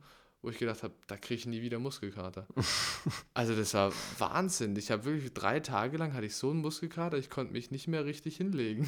wo 0.47 0.51
ich 0.51 0.59
gedacht 0.59 0.81
habe, 0.81 0.93
da 1.07 1.17
kriege 1.17 1.39
ich 1.39 1.45
nie 1.45 1.61
wieder 1.61 1.77
Muskelkater. 1.77 2.47
also 3.33 3.53
das 3.53 3.73
war 3.73 3.91
Wahnsinn. 4.17 4.77
Ich 4.77 4.91
habe 4.91 5.03
wirklich 5.03 5.33
drei 5.33 5.59
Tage 5.59 5.97
lang 5.97 6.13
hatte 6.13 6.25
ich 6.25 6.35
so 6.35 6.51
einen 6.51 6.61
Muskelkater, 6.61 7.17
ich 7.17 7.29
konnte 7.29 7.51
mich 7.51 7.69
nicht 7.69 7.89
mehr 7.89 8.05
richtig 8.05 8.37
hinlegen. 8.37 8.87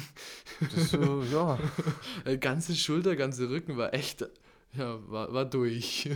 Das 0.74 0.88
so, 0.92 1.22
ja. 1.30 1.58
Äh, 2.24 2.38
ganze 2.38 2.74
Schulter, 2.74 3.14
ganze 3.14 3.50
Rücken 3.50 3.76
war 3.76 3.92
echt, 3.92 4.26
ja, 4.72 5.06
war, 5.10 5.34
war 5.34 5.44
durch. 5.44 6.08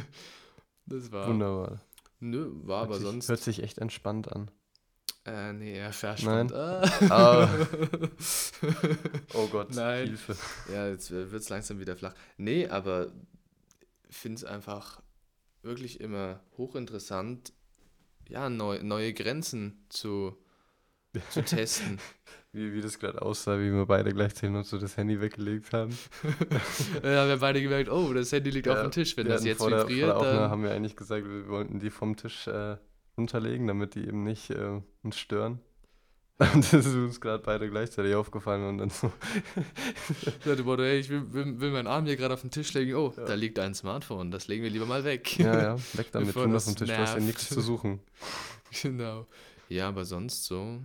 Das 0.87 1.13
war, 1.13 1.29
Wunderbar. 1.29 1.83
nö, 2.21 2.51
war 2.63 2.85
aber 2.85 2.93
hört 2.93 3.01
sich, 3.01 3.07
sonst, 3.11 3.29
Hört 3.29 3.41
sich 3.41 3.63
echt 3.63 3.77
entspannt 3.77 4.33
an. 4.33 4.51
äh, 5.27 5.53
nee, 5.53 5.77
eher 5.77 5.93
Verstand. 5.93 6.55
Ah. 6.55 6.83
Ah. 7.11 7.49
Oh 9.35 9.47
Gott, 9.49 9.75
Nein. 9.75 10.07
Hilfe. 10.07 10.37
Ja, 10.73 10.89
jetzt 10.89 11.11
wird 11.11 11.35
es 11.35 11.51
langsam 11.51 11.81
wieder 11.81 11.97
flach. 11.97 12.15
Nee, 12.39 12.67
aber 12.67 13.13
finde 14.09 14.37
es 14.37 14.45
einfach 14.45 15.03
wirklich 15.65 16.01
immer 16.01 16.41
hochinteressant, 16.57 17.53
ja, 18.29 18.49
neu, 18.49 18.83
neue 18.83 19.13
Grenzen 19.13 19.85
zu, 19.89 20.37
zu 21.31 21.43
testen. 21.45 21.99
Wie, 22.53 22.73
wie 22.73 22.81
das 22.81 22.99
gerade 23.01 23.21
aussah, 23.21 23.59
wie 23.59 23.73
wir 23.73 23.85
beide 23.87 24.13
gleichzeitig 24.13 24.51
noch 24.51 24.65
so 24.65 24.79
das 24.79 24.97
Handy 24.97 25.21
weggelegt 25.21 25.73
haben. 25.73 25.99
ja, 27.03 27.23
haben 27.23 27.29
wir 27.29 27.39
beide 27.39 27.61
gemerkt, 27.61 27.91
oh, 27.91 28.13
das 28.13 28.31
Handy 28.31 28.51
liegt 28.51 28.69
auf 28.69 28.77
Ja, 28.77 28.83
dem 28.83 28.93
Tisch. 28.93 29.17
Wenn 29.17 29.27
Wir 29.27 29.35
das 29.35 29.45
jetzt 29.45 29.59
vor 29.59 29.71
der, 29.71 29.81
vor 29.81 29.89
vibriert, 29.89 30.09
der 30.09 30.17
Aufnahme 30.17 30.39
dann... 30.39 30.51
haben 30.51 30.63
wir 30.63 30.71
eigentlich 30.71 30.97
gesagt, 30.97 31.27
wir 31.27 31.49
wollten 31.49 31.81
die 31.81 31.91
vom 31.91 32.17
Tisch 32.17 32.47
äh, 32.47 32.77
runterlegen, 33.17 33.67
damit 33.67 33.97
die 33.97 34.07
eben 34.07 34.23
nicht 34.23 34.51
äh, 34.51 34.81
uns 35.03 35.19
stören. 35.19 35.61
Und 36.39 36.73
das 36.73 36.85
ist 36.87 36.95
uns 36.95 37.21
gerade 37.21 37.43
beide 37.45 37.71
gleichzeitig 37.71 38.15
aufgefallen 38.17 38.67
und 38.69 38.79
dann 38.79 38.91
so. 38.91 39.13
Ja, 40.45 40.57
du 40.57 40.77
hey, 40.79 40.99
ich 40.99 41.09
will, 41.09 41.33
will, 41.33 41.61
will 41.61 41.71
meinen 41.71 41.87
Arm 41.87 42.07
hier 42.07 42.17
gerade 42.17 42.35
auf 42.35 42.41
den 42.41 42.51
Tisch 42.51 42.75
legen. 42.75 42.95
Oh, 42.95 43.13
Ja. 43.17 43.25
da 43.25 43.35
liegt 43.35 43.59
ein 43.61 43.75
Smartphone. 43.75 44.31
Das 44.33 44.49
legen 44.49 44.65
wir 44.65 44.71
lieber 44.71 44.87
mal 44.87 45.05
weg. 45.05 45.39
Ja, 45.39 45.63
ja, 45.63 45.77
weg 45.93 46.09
damit, 46.13 46.33
tun 46.35 46.47
auf 46.47 46.53
das 46.53 46.65
dem 46.65 46.77
Tisch, 46.77 46.89
du 46.89 46.99
hast 46.99 47.11
ja 47.11 47.15
nervt. 47.15 47.27
nichts 47.27 47.49
zu 47.49 47.61
suchen. 47.61 48.01
Genau. 48.83 49.29
Ja, 49.69 49.87
aber 49.87 50.05
sonst 50.05 50.47
so. 50.47 50.81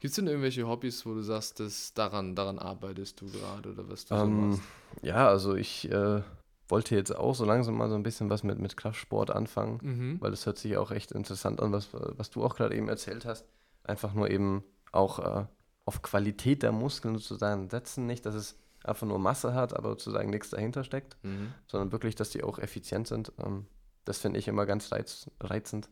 Gibt 0.00 0.10
es 0.10 0.16
denn 0.16 0.26
irgendwelche 0.26 0.66
Hobbys, 0.68 1.06
wo 1.06 1.14
du 1.14 1.22
sagst, 1.22 1.58
dass 1.58 1.94
daran, 1.94 2.34
daran 2.34 2.58
arbeitest 2.58 3.18
du 3.22 3.30
gerade 3.30 3.70
oder 3.72 3.88
was 3.88 4.04
du 4.04 4.14
so 4.14 4.22
Ähm, 4.22 4.50
machst? 4.50 4.62
ja, 5.00 5.26
also 5.26 5.54
ich 5.54 5.90
äh, 5.90 6.20
wollte 6.68 6.94
jetzt 6.94 7.16
auch 7.16 7.34
so 7.34 7.46
langsam 7.46 7.78
mal 7.78 7.88
so 7.88 7.94
ein 7.94 8.02
bisschen 8.02 8.28
was 8.28 8.42
mit, 8.42 8.58
mit 8.58 8.76
Kraftsport 8.76 9.30
anfangen, 9.30 9.78
Mhm. 9.80 10.20
weil 10.20 10.32
das 10.32 10.44
hört 10.44 10.58
sich 10.58 10.76
auch 10.76 10.90
echt 10.90 11.12
interessant 11.12 11.60
an, 11.62 11.72
was, 11.72 11.88
was 11.94 12.28
du 12.28 12.44
auch 12.44 12.56
gerade 12.56 12.76
eben 12.76 12.90
erzählt 12.90 13.24
hast. 13.24 13.46
Einfach 13.84 14.12
nur 14.12 14.30
eben 14.30 14.62
auch 14.94 15.18
äh, 15.18 15.46
auf 15.84 16.02
Qualität 16.02 16.62
der 16.62 16.72
Muskeln 16.72 17.16
sozusagen 17.18 17.68
setzen, 17.70 18.06
nicht, 18.06 18.24
dass 18.26 18.34
es 18.34 18.56
einfach 18.82 19.06
nur 19.06 19.18
Masse 19.18 19.54
hat, 19.54 19.74
aber 19.74 19.90
sozusagen 19.90 20.30
nichts 20.30 20.50
dahinter 20.50 20.84
steckt, 20.84 21.16
Mhm. 21.22 21.52
sondern 21.66 21.92
wirklich, 21.92 22.14
dass 22.14 22.30
die 22.30 22.42
auch 22.42 22.58
effizient 22.58 23.08
sind. 23.08 23.32
Ähm, 23.38 23.66
das 24.04 24.18
finde 24.18 24.38
ich 24.38 24.48
immer 24.48 24.66
ganz 24.66 24.92
reiz, 24.92 25.30
reizend, 25.40 25.88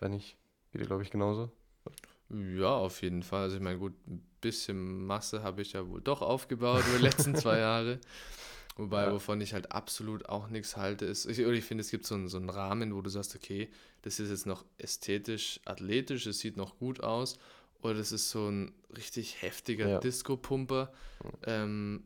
wenn 0.00 0.12
ich, 0.12 0.36
geht 0.72 0.80
dir 0.80 0.86
glaube 0.86 1.02
ich 1.02 1.10
genauso. 1.10 1.50
Ja, 2.30 2.74
auf 2.76 3.00
jeden 3.02 3.22
Fall. 3.22 3.44
Also 3.44 3.56
ich 3.56 3.62
meine, 3.62 3.78
gut, 3.78 3.94
ein 4.06 4.22
bisschen 4.40 5.06
Masse 5.06 5.42
habe 5.42 5.62
ich 5.62 5.72
ja 5.72 5.88
wohl 5.88 6.00
doch 6.02 6.20
aufgebaut 6.22 6.84
über 6.86 6.98
die 6.98 7.04
letzten 7.04 7.34
zwei 7.34 7.58
Jahre. 7.58 7.98
Wobei, 8.76 9.04
Ja. 9.06 9.12
wovon 9.12 9.40
ich 9.40 9.54
halt 9.54 9.72
absolut 9.72 10.28
auch 10.28 10.48
nichts 10.48 10.76
halte, 10.76 11.04
ist, 11.04 11.26
ich, 11.26 11.38
ich 11.40 11.64
finde, 11.64 11.80
es 11.82 11.90
gibt 11.90 12.06
so 12.06 12.14
einen, 12.14 12.28
so 12.28 12.36
einen 12.36 12.48
Rahmen, 12.50 12.94
wo 12.94 13.00
du 13.02 13.10
sagst, 13.10 13.34
okay, 13.34 13.68
das 14.02 14.20
ist 14.20 14.30
jetzt 14.30 14.46
noch 14.46 14.64
ästhetisch, 14.78 15.60
athletisch, 15.64 16.26
es 16.26 16.38
sieht 16.38 16.56
noch 16.56 16.78
gut 16.78 17.02
aus, 17.02 17.38
oder 17.82 17.94
das 17.94 18.12
ist 18.12 18.30
so 18.30 18.48
ein 18.48 18.72
richtig 18.96 19.42
heftiger 19.42 19.88
Ja. 19.88 19.98
Disco-Pumper. 19.98 20.92
Ähm, 21.46 22.04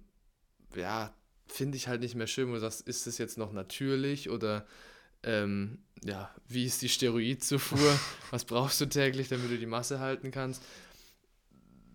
ja, 0.75 1.15
finde 1.47 1.77
ich 1.77 1.89
halt 1.89 2.01
nicht 2.01 2.15
mehr 2.15 2.27
schön, 2.27 2.49
wo 2.49 2.55
du 2.55 2.61
sagst, 2.61 2.83
ist 2.83 3.07
das 3.07 3.19
jetzt 3.19 3.39
noch 3.39 3.53
natürlich 3.53 4.31
oder 4.31 4.67
ähm, 5.23 5.79
ja, 6.05 6.31
wie 6.49 6.65
ist 6.65 6.83
die 6.83 6.89
Steroidzufuhr? 6.89 7.99
Was 8.31 8.45
brauchst 8.45 8.81
du 8.81 8.87
täglich, 8.87 9.29
damit 9.29 9.51
du 9.51 9.59
die 9.59 9.67
Masse 9.67 10.01
halten 10.01 10.31
kannst? 10.31 10.63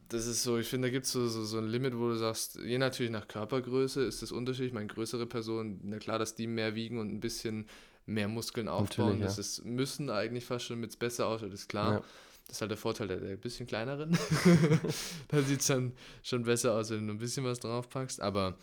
Das 0.09 0.25
ist 0.25 0.43
so, 0.43 0.57
ich 0.57 0.67
finde, 0.67 0.87
da 0.87 0.91
gibt 0.91 1.05
es 1.05 1.11
so, 1.11 1.27
so, 1.27 1.43
so 1.43 1.57
ein 1.57 1.67
Limit, 1.67 1.97
wo 1.97 2.07
du 2.07 2.15
sagst, 2.15 2.55
je 2.63 2.77
natürlich 2.77 3.11
nach 3.11 3.27
Körpergröße 3.27 4.03
ist 4.03 4.21
das 4.21 4.31
unterschiedlich. 4.31 4.69
Ich 4.69 4.73
meine, 4.73 4.87
größere 4.87 5.25
Personen, 5.25 5.81
na 5.83 5.97
klar, 5.97 6.17
dass 6.17 6.33
die 6.33 6.47
mehr 6.47 6.75
wiegen 6.75 6.97
und 6.97 7.13
ein 7.13 7.19
bisschen 7.19 7.67
mehr 8.05 8.29
Muskeln 8.29 8.69
aufbauen. 8.69 9.19
Natürlich, 9.19 9.21
ja. 9.21 9.25
Das 9.25 9.37
ist, 9.37 9.65
müssen 9.65 10.09
eigentlich 10.09 10.45
fast 10.45 10.65
schon, 10.65 10.77
damit 10.77 10.91
es 10.91 10.95
besser 10.95 11.27
ausschaut, 11.27 11.51
ist 11.51 11.67
klar. 11.67 11.95
Ja. 11.95 12.03
Das 12.47 12.57
ist 12.57 12.61
halt 12.61 12.71
der 12.71 12.77
Vorteil 12.77 13.07
der, 13.07 13.19
der 13.19 13.35
bisschen 13.37 13.67
kleineren. 13.67 14.11
da 15.27 15.41
sieht 15.41 15.61
es 15.61 15.67
dann 15.67 15.93
schon 16.23 16.43
besser 16.43 16.73
aus, 16.73 16.89
wenn 16.89 17.07
du 17.07 17.13
ein 17.13 17.17
bisschen 17.19 17.43
was 17.45 17.59
draufpackst. 17.59 18.21
Aber 18.21 18.57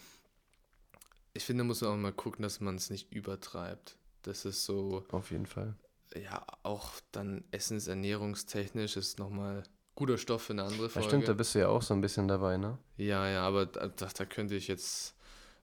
ich 1.34 1.44
finde, 1.44 1.62
da 1.62 1.66
muss 1.66 1.80
man 1.82 1.90
auch 1.90 1.96
mal 1.96 2.12
gucken, 2.12 2.42
dass 2.42 2.60
man 2.60 2.76
es 2.76 2.90
nicht 2.90 3.12
übertreibt. 3.12 3.96
Das 4.22 4.44
ist 4.44 4.64
so, 4.64 5.04
Auf 5.10 5.30
jeden 5.30 5.46
Fall. 5.46 5.74
ja, 6.14 6.46
auch 6.62 6.92
dann 7.12 7.44
essensernährungstechnisch 7.50 8.96
ist 8.96 9.18
nochmal 9.18 9.64
guter 9.94 10.16
Stoff 10.18 10.42
für 10.42 10.52
eine 10.54 10.64
andere 10.64 10.88
Ja, 10.88 10.88
Folge. 10.88 11.08
stimmt, 11.08 11.28
da 11.28 11.34
bist 11.34 11.54
du 11.54 11.58
ja 11.60 11.68
auch 11.68 11.82
so 11.82 11.94
ein 11.94 12.00
bisschen 12.00 12.28
dabei, 12.28 12.56
ne? 12.56 12.78
ja, 12.96 13.28
ja, 13.28 13.42
aber 13.46 13.66
da, 13.66 13.88
da, 13.88 14.24
könnte 14.24 14.54
ich 14.54 14.68
jetzt 14.68 15.14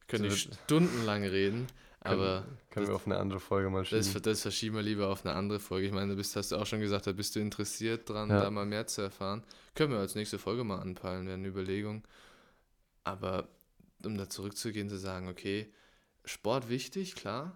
könnte 0.07 0.29
So 0.29 0.35
ich 0.35 0.49
stundenlang 0.63 1.23
reden. 1.23 1.67
Aber 2.03 2.45
Können 2.71 2.87
wir 2.87 2.95
auf 2.95 3.05
eine 3.05 3.17
andere 3.17 3.39
Folge 3.39 3.69
mal 3.69 3.85
schieben. 3.85 4.03
das, 4.13 4.21
das 4.23 4.41
verschieben 4.41 4.75
wir 4.75 4.81
lieber 4.81 5.09
auf 5.09 5.23
eine 5.25 5.35
andere 5.35 5.59
Folge. 5.59 5.85
Ich 5.87 5.93
meine, 5.93 6.09
du 6.11 6.15
bist, 6.15 6.35
hast 6.35 6.51
du 6.51 6.55
auch 6.57 6.65
schon 6.65 6.79
gesagt, 6.79 7.05
da 7.05 7.11
bist 7.11 7.35
du 7.35 7.39
interessiert 7.39 8.09
dran, 8.09 8.29
Ja. 8.29 8.41
da 8.41 8.49
mal 8.49 8.65
mehr 8.65 8.87
zu 8.87 9.01
erfahren. 9.03 9.43
Können 9.75 9.91
wir 9.93 9.99
als 9.99 10.15
nächste 10.15 10.39
Folge 10.39 10.63
mal 10.63 10.79
anpeilen, 10.79 11.25
wäre 11.27 11.35
eine 11.35 11.47
Überlegung. 11.47 12.03
Aber 13.03 13.47
um 14.03 14.17
da 14.17 14.29
zurückzugehen, 14.29 14.89
zu 14.89 14.97
sagen, 14.97 15.27
okay, 15.29 15.71
Sport 16.25 16.69
wichtig, 16.69 17.15
klar, 17.15 17.55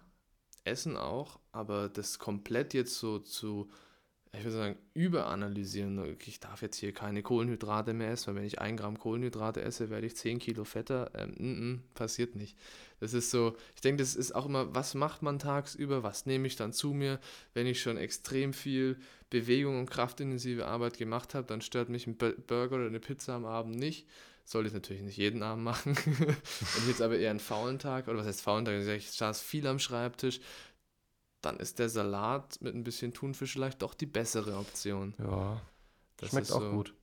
Essen 0.64 0.96
auch, 0.98 1.40
aber 1.52 1.90
das 1.90 2.20
komplett 2.20 2.74
jetzt 2.74 2.98
so 3.00 3.20
zu, 3.20 3.70
ich 4.38 4.44
würde 4.44 4.56
sagen, 4.58 4.78
überanalysieren. 4.94 6.18
Ich 6.26 6.40
darf 6.40 6.62
jetzt 6.62 6.78
hier 6.78 6.94
keine 6.94 7.22
Kohlenhydrate 7.24 7.94
mehr 7.94 8.12
essen, 8.12 8.28
weil 8.28 8.36
wenn 8.36 8.46
ich 8.46 8.60
ein 8.60 8.78
Gramm 8.78 8.98
Kohlenhydrate 8.98 9.62
esse, 9.62 9.90
werde 9.90 10.08
ich 10.08 10.16
10 10.16 10.40
Kilo 10.40 10.64
fetter. 10.64 11.12
Ähm, 11.16 11.36
mm, 11.38 11.72
mm, 11.72 11.84
passiert 11.94 12.36
nicht. 12.36 12.58
Das 13.00 13.14
ist 13.14 13.32
so, 13.32 13.56
ich 13.76 13.82
denke, 13.82 14.02
das 14.02 14.16
ist 14.16 14.34
auch 14.34 14.46
immer, 14.46 14.74
was 14.74 14.94
macht 14.94 15.22
man 15.22 15.40
tagsüber, 15.40 16.04
was 16.04 16.26
nehme 16.26 16.48
ich 16.48 16.56
dann 16.56 16.74
zu 16.74 16.94
mir, 16.94 17.20
wenn 17.54 17.68
ich 17.68 17.82
schon 17.82 17.98
extrem 17.98 18.54
viel 18.54 18.98
Bewegung 19.30 19.80
und 19.80 19.90
kraftintensive 19.90 20.66
Arbeit 20.66 20.98
gemacht 20.98 21.34
habe, 21.34 21.48
dann 21.48 21.62
stört 21.62 21.90
mich 21.90 22.08
ein 22.08 22.16
Bu- 22.18 22.36
Burger 22.48 22.76
oder 22.78 22.88
eine 22.88 23.00
Pizza 23.00 23.36
am 23.36 23.46
Abend 23.46 23.76
nicht. 23.76 24.08
Sollte 24.48 24.68
ich 24.68 24.74
natürlich 24.74 25.02
nicht 25.02 25.18
jeden 25.18 25.42
Abend 25.42 25.64
machen. 25.64 25.96
wenn 26.06 26.36
ich 26.84 26.88
jetzt 26.88 27.02
aber 27.02 27.18
eher 27.18 27.32
einen 27.32 27.40
faulen 27.40 27.80
Tag, 27.80 28.08
oder 28.08 28.20
was 28.20 28.28
heißt 28.28 28.42
faulen 28.42 28.64
Tag, 28.66 28.76
ich 28.76 29.12
saß 29.12 29.42
viel 29.42 29.66
am 29.66 29.80
Schreibtisch, 29.80 30.40
dann 31.46 31.58
ist 31.58 31.80
der 31.80 31.90
Salat 31.90 32.58
mit 32.62 32.74
ein 32.76 32.84
bisschen 32.84 33.14
Thunfisch 33.14 33.54
vielleicht 33.54 33.82
doch 33.82 33.94
die 33.94 34.06
bessere 34.06 34.58
Option. 34.58 35.14
Ja, 35.20 35.62
Das 36.18 36.30
schmeckt 36.30 36.52
auch 36.52 36.62
so- 36.62 36.72
gut. 36.72 36.94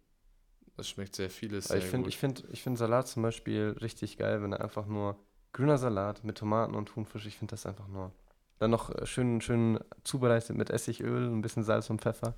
Das 0.76 0.88
schmeckt 0.88 1.14
sehr 1.16 1.28
vieles 1.30 1.66
sehr 1.66 1.76
ich 1.78 1.84
finde 1.84 2.08
ich 2.08 2.16
find, 2.16 2.44
ich 2.50 2.62
find 2.62 2.78
Salat 2.78 3.06
zum 3.06 3.22
Beispiel 3.22 3.76
richtig 3.80 4.16
geil, 4.16 4.42
wenn 4.42 4.52
er 4.52 4.62
einfach 4.62 4.86
nur 4.86 5.18
grüner 5.52 5.76
Salat 5.76 6.24
mit 6.24 6.38
Tomaten 6.38 6.74
und 6.74 6.86
Thunfisch, 6.86 7.26
ich 7.26 7.36
finde 7.36 7.52
das 7.52 7.66
einfach 7.66 7.88
nur. 7.88 8.10
Dann 8.58 8.70
noch 8.70 8.88
äh, 8.90 9.04
schön, 9.06 9.40
schön 9.42 9.78
zubereitet 10.02 10.56
mit 10.56 10.70
Essigöl, 10.70 11.26
ein 11.30 11.42
bisschen 11.42 11.62
Salz 11.62 11.90
und 11.90 12.00
Pfeffer. 12.00 12.34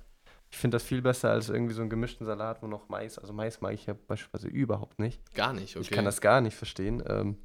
Ich 0.51 0.57
finde 0.57 0.75
das 0.75 0.83
viel 0.83 1.01
besser 1.01 1.31
als 1.31 1.49
irgendwie 1.49 1.73
so 1.73 1.81
einen 1.81 1.89
gemischten 1.89 2.25
Salat, 2.25 2.61
wo 2.61 2.67
noch 2.67 2.89
Mais, 2.89 3.17
also 3.17 3.31
Mais 3.33 3.61
mag 3.61 3.73
ich 3.73 3.85
ja 3.85 3.93
beispielsweise 4.07 4.47
überhaupt 4.49 4.99
nicht. 4.99 5.21
Gar 5.33 5.53
nicht, 5.53 5.75
okay. 5.77 5.81
Ich 5.83 5.91
kann 5.91 6.05
das 6.05 6.19
gar 6.21 6.41
nicht 6.41 6.55
verstehen. 6.55 7.01
Ähm, 7.07 7.37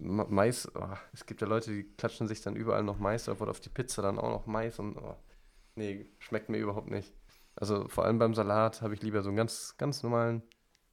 Mais, 0.00 0.70
oh, 0.74 0.88
es 1.12 1.24
gibt 1.24 1.40
ja 1.40 1.46
Leute, 1.46 1.70
die 1.70 1.84
klatschen 1.84 2.26
sich 2.26 2.42
dann 2.42 2.56
überall 2.56 2.82
noch 2.82 2.98
Mais 2.98 3.24
drauf 3.24 3.40
oder 3.40 3.50
auf 3.50 3.60
die 3.60 3.68
Pizza 3.68 4.02
dann 4.02 4.18
auch 4.18 4.30
noch 4.30 4.46
Mais 4.46 4.78
und 4.78 4.96
oh, 4.96 5.16
nee, 5.76 6.06
schmeckt 6.18 6.48
mir 6.48 6.58
überhaupt 6.58 6.90
nicht. 6.90 7.12
Also 7.56 7.86
vor 7.88 8.04
allem 8.04 8.18
beim 8.18 8.34
Salat 8.34 8.82
habe 8.82 8.94
ich 8.94 9.02
lieber 9.02 9.22
so 9.22 9.28
einen 9.28 9.36
ganz, 9.36 9.76
ganz 9.78 10.02
normalen, 10.02 10.42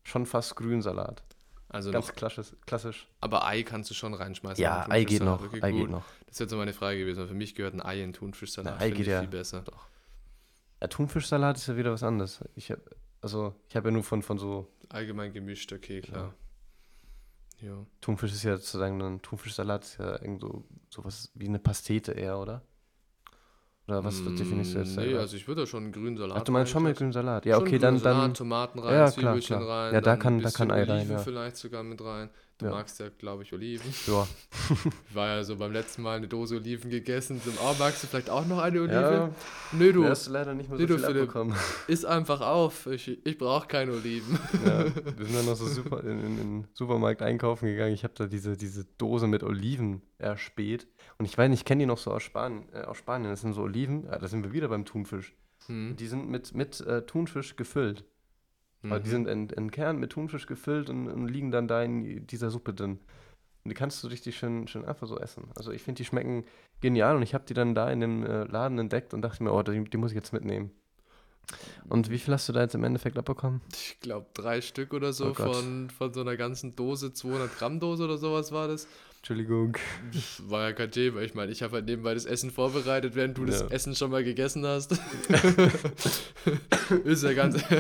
schon 0.04 0.26
fast 0.28 0.56
grünen 0.56 0.84
Salat. 0.84 1.24
also 1.70 1.92
Ganz 1.92 2.08
noch, 2.10 2.16
klassisch. 2.16 2.54
klassisch. 2.66 3.08
aber 3.20 3.46
Ei 3.46 3.64
kannst 3.64 3.90
du 3.90 3.96
schon 3.96 4.14
reinschmeißen. 4.14 4.62
Ja, 4.62 4.86
Ei 4.90 5.04
geht 5.04 5.24
noch. 5.24 5.42
Ei 5.62 5.72
gut. 5.72 5.80
geht 5.82 5.90
noch. 5.90 6.06
Das 6.28 6.40
wäre 6.40 6.44
jetzt 6.46 6.52
so 6.52 6.58
meine 6.58 6.74
Frage 6.74 7.00
gewesen. 7.00 7.28
Für 7.28 7.34
mich 7.34 7.56
gehört 7.56 7.74
ein 7.74 7.82
Ei 7.82 8.04
in 8.04 8.14
Thunfischsalat. 8.14 8.76
Na, 8.78 8.86
Ei 8.86 8.92
geht 8.92 9.02
ich 9.02 9.08
ja. 9.08 9.22
viel 9.22 9.30
besser. 9.30 9.64
Ja, 10.80 10.88
Thunfischsalat 10.88 11.58
ist 11.58 11.68
ja 11.68 11.76
wieder 11.76 11.92
was 11.92 12.04
anderes. 12.04 12.44
Ich 12.56 12.70
habe 12.72 12.82
also 13.22 13.54
ich 13.70 13.76
habe 13.76 13.90
ja 13.90 13.94
nur 13.94 14.04
von, 14.04 14.22
von 14.22 14.38
so, 14.38 14.68
Allgemein 14.90 15.32
gemischt, 15.32 15.72
okay, 15.72 16.02
klar. 16.02 16.24
Ja. 16.24 16.34
Thunfisch 18.02 18.32
ist 18.34 18.44
ja 18.44 18.58
sozusagen 18.58 19.02
ein 19.02 19.22
Thunfischsalat, 19.22 19.84
ist 19.84 19.98
ja 20.00 20.22
irgend 20.22 20.42
so 20.42 20.64
sowas 20.90 21.32
wie 21.36 21.48
eine 21.48 21.60
Pastete 21.60 22.12
eher, 22.14 22.40
oder? 22.40 22.62
Oder 23.88 24.04
was 24.04 24.22
Mm, 24.22 24.36
definierst 24.38 24.76
du 24.76 24.80
jetzt 24.80 24.90
Nee, 24.90 25.04
selber? 25.04 25.20
also 25.20 25.38
ich 25.38 25.48
würde 25.48 25.68
schon 25.68 25.84
einen 25.84 25.92
grünen 25.92 26.18
Salat 26.18 26.38
Ach, 26.38 26.44
du 26.44 26.52
meinst 26.52 26.72
schon 26.72 26.84
mit 26.84 26.98
grünem 26.98 27.14
Salat. 27.14 27.46
Ja, 27.46 27.58
Schon 27.58 27.68
okay, 27.68 27.80
dann, 27.80 27.98
Salat, 27.98 28.24
dann, 28.24 28.34
Tomaten 28.34 28.80
rein, 28.80 28.94
Ja, 28.94 29.12
klar, 29.12 29.34
Zwiebelchen 29.34 29.58
klar. 29.58 29.68
rein. 29.68 29.94
Ja, 29.94 30.02
da 30.02 30.16
kann- 30.16 30.38
ein 30.38 30.44
da 30.44 30.52
kann 30.52 30.72
Ei 30.72 30.84
rein, 30.84 31.10
ja. 31.10 31.18
vielleicht 31.18 31.58
sogar 31.58 31.84
mit 31.84 32.02
rein. 32.02 32.30
Du 32.62 32.68
Ja. 32.68 32.72
magst 32.74 33.00
ja, 33.00 33.08
glaube 33.18 33.44
ich, 33.44 33.52
Oliven. 33.54 33.92
ja. 34.08 34.28
Ich 35.10 35.16
war 35.16 35.28
ja 35.28 35.44
so 35.44 35.58
beim 35.58 35.72
letzten 35.74 36.04
Mal 36.04 36.18
eine 36.18 36.28
Dose 36.28 36.56
Oliven 36.56 36.90
gegessen. 36.90 37.42
Zum 37.44 37.54
oh, 37.62 37.76
magst 37.80 38.04
du 38.04 38.08
vielleicht 38.08 38.30
auch 38.30 38.46
noch 38.46 38.60
eine 38.60 38.80
Olive? 38.82 38.94
Ja, 38.94 39.30
Nö, 39.74 39.92
du, 39.92 40.06
hast 40.08 40.28
leider 40.30 40.54
nicht 40.54 40.70
mehr 40.70 40.78
so 40.80 40.86
du, 40.86 40.96
viel 40.98 41.06
Philipp. 41.06 41.22
abbekommen. 41.24 41.56
iss 41.88 42.06
einfach 42.06 42.42
auf. 42.42 42.86
Ich, 42.88 43.26
ich 43.26 43.38
brauche 43.38 43.68
keine 43.68 43.92
Oliven. 43.94 44.40
Ja, 44.66 44.86
wir 44.86 45.26
sind 45.26 45.36
dann 45.36 45.46
noch 45.46 45.56
so 45.56 45.66
super 45.68 46.02
in, 46.04 46.20
in, 46.20 46.20
in 46.20 46.38
den 46.38 46.68
Supermarkt 46.74 47.22
einkaufen 47.22 47.66
gegangen. 47.66 47.94
Ich 47.94 48.04
habe 48.04 48.14
da 48.16 48.28
diese, 48.28 48.56
diese 48.56 48.86
Dose 48.98 49.28
mit 49.28 49.44
Oliven 49.44 50.02
erspäht. 50.20 50.88
Und 51.18 51.26
ich 51.26 51.38
weiß 51.38 51.50
nicht, 51.50 51.62
ich 51.62 51.66
kenne 51.66 51.80
die 51.82 51.86
noch 51.88 51.98
so 51.98 52.12
aus 52.12 52.24
Spanien, 52.24 52.64
äh, 52.74 52.84
aus 52.84 52.98
Spanien. 52.98 53.32
Das 53.32 53.42
sind 53.42 53.54
so 53.54 53.64
Oliven. 53.64 54.06
Ja, 54.06 54.18
da 54.20 54.28
sind 54.28 54.44
wir 54.44 54.54
wieder 54.54 54.68
beim 54.68 54.86
Thunfisch. 54.86 55.34
Hm. 55.68 55.96
Die 55.98 56.08
sind 56.08 56.30
mit, 56.30 56.54
mit 56.56 56.80
äh, 56.82 57.02
Thunfisch 57.06 57.56
gefüllt. 57.56 58.04
Aber 58.84 59.00
die 59.00 59.08
Mhm. 59.08 59.12
sind 59.12 59.28
in, 59.28 59.50
in 59.50 59.72
Kern 59.72 59.98
mit 59.98 60.12
Thunfisch 60.12 60.48
gefüllt 60.48 60.90
und, 60.90 61.08
und 61.08 61.28
liegen 61.28 61.52
dann 61.52 61.68
da 61.68 61.84
in 61.84 62.26
dieser 62.28 62.50
Suppe 62.50 62.74
drin. 62.74 63.00
Und 63.64 63.70
die 63.70 63.76
kannst 63.76 64.04
du 64.04 64.08
richtig 64.08 64.38
schön, 64.38 64.68
schön 64.68 64.86
einfach 64.86 65.08
so 65.08 65.20
essen. 65.20 65.50
Also 65.56 65.72
ich 65.72 65.84
finde, 65.84 66.00
die 66.00 66.06
schmecken 66.06 66.46
genial 66.82 67.16
und 67.16 67.22
ich 67.22 67.36
habe 67.36 67.44
die 67.48 67.54
dann 67.54 67.76
da 67.76 67.92
in 67.92 68.00
dem 68.00 68.26
äh, 68.26 68.44
Laden 68.46 68.80
entdeckt 68.80 69.14
und 69.14 69.22
dachte 69.22 69.44
mir, 69.44 69.54
oh, 69.54 69.62
die, 69.62 69.84
die 69.84 69.98
muss 69.98 70.12
ich 70.12 70.16
jetzt 70.16 70.34
mitnehmen. 70.34 70.72
Und 71.90 72.10
wie 72.10 72.18
viel 72.18 72.34
hast 72.34 72.48
du 72.50 72.54
da 72.54 72.62
jetzt 72.62 72.76
im 72.76 72.84
Endeffekt 72.84 73.18
abbekommen? 73.18 73.62
Ich 73.74 74.00
glaube, 74.00 74.28
drei 74.34 74.62
Stück 74.62 74.94
oder 74.94 75.12
so 75.14 75.32
Oh 75.32 75.34
von, 75.34 75.90
von 75.90 76.14
so 76.14 76.22
einer 76.22 76.38
ganzen 76.38 76.76
Dose, 76.76 77.14
200 77.14 77.56
Gramm 77.58 77.80
Dose 77.80 78.04
oder 78.06 78.18
sowas 78.18 78.52
war 78.52 78.68
das. 78.68 78.88
Entschuldigung. 79.18 79.78
War 80.48 80.70
ja 80.70 80.74
kein 80.74 80.90
Thema. 80.92 81.22
Ich 81.22 81.36
meine, 81.36 81.52
ich 81.52 81.62
habe 81.62 81.74
halt 81.74 81.86
nebenbei 81.86 82.14
das 82.16 82.26
Essen 82.26 82.50
vorbereitet, 82.50 83.14
während 83.16 83.38
du 83.38 83.46
das 83.46 83.62
Ja. 83.62 83.68
Essen 83.68 83.96
schon 83.96 84.10
mal 84.12 84.24
gegessen 84.24 84.66
hast. 84.66 84.94
Ist 87.04 87.24
ja 87.24 87.34
ganz. 87.34 87.64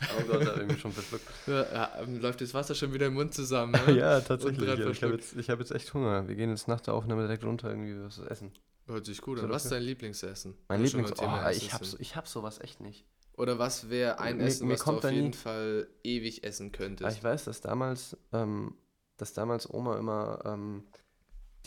Oh 0.00 0.22
Gott, 0.28 0.46
da 0.46 0.56
irgendwie 0.56 0.78
schon 0.78 0.92
verschluckt. 0.92 1.24
ja, 1.46 1.62
ja, 1.72 2.00
läuft 2.20 2.40
das 2.40 2.54
Wasser 2.54 2.74
schon 2.74 2.92
wieder 2.92 3.06
im 3.06 3.14
Mund 3.14 3.34
zusammen. 3.34 3.72
ne? 3.86 3.92
ja, 3.96 4.20
tatsächlich. 4.20 4.68
Ja, 4.68 4.88
ich 4.88 5.02
habe 5.02 5.14
jetzt, 5.14 5.36
ich 5.36 5.50
hab 5.50 5.58
jetzt 5.58 5.72
echt 5.72 5.92
Hunger. 5.94 6.28
Wir 6.28 6.36
gehen 6.36 6.50
jetzt 6.50 6.68
nach 6.68 6.80
der 6.80 6.94
Aufnahme 6.94 7.22
direkt 7.22 7.44
runter 7.44 7.68
irgendwie 7.70 8.00
was 8.04 8.18
essen. 8.18 8.52
Hört 8.86 9.04
sich 9.06 9.20
gut 9.20 9.40
an. 9.40 9.50
Was 9.50 9.64
ist 9.64 9.72
dein 9.72 9.82
Lieblingsessen? 9.82 10.54
Mein 10.68 10.80
Wo 10.80 10.82
wir 10.84 10.90
schon 10.90 11.00
Lieblings... 11.00 11.20
beim 11.20 11.30
Thema 11.30 11.46
Oh, 11.46 11.50
ich 11.50 11.72
hab, 11.72 11.84
sind. 11.84 11.90
so, 11.90 11.96
ich 12.00 12.16
hab 12.16 12.28
sowas 12.28 12.60
echt 12.60 12.80
nicht. 12.80 13.04
Oder 13.36 13.58
was 13.58 13.90
wäre 13.90 14.18
ein 14.18 14.38
Mir- 14.38 14.44
Essen, 14.44 14.66
mir 14.68 14.74
was 14.74 14.84
du 14.84 14.90
auf 14.92 15.04
jeden 15.10 15.26
nie- 15.28 15.32
Fall 15.32 15.88
ewig 16.02 16.42
essen 16.44 16.68
Aber 16.68 16.78
könntest? 16.78 17.16
ich 17.18 17.22
weiß, 17.24 17.44
dass 17.44 17.60
damals, 17.60 18.16
ähm, 18.32 18.74
dass 19.16 19.32
damals 19.32 19.72
Oma 19.72 19.98
immer 19.98 20.40
ähm, 20.44 20.84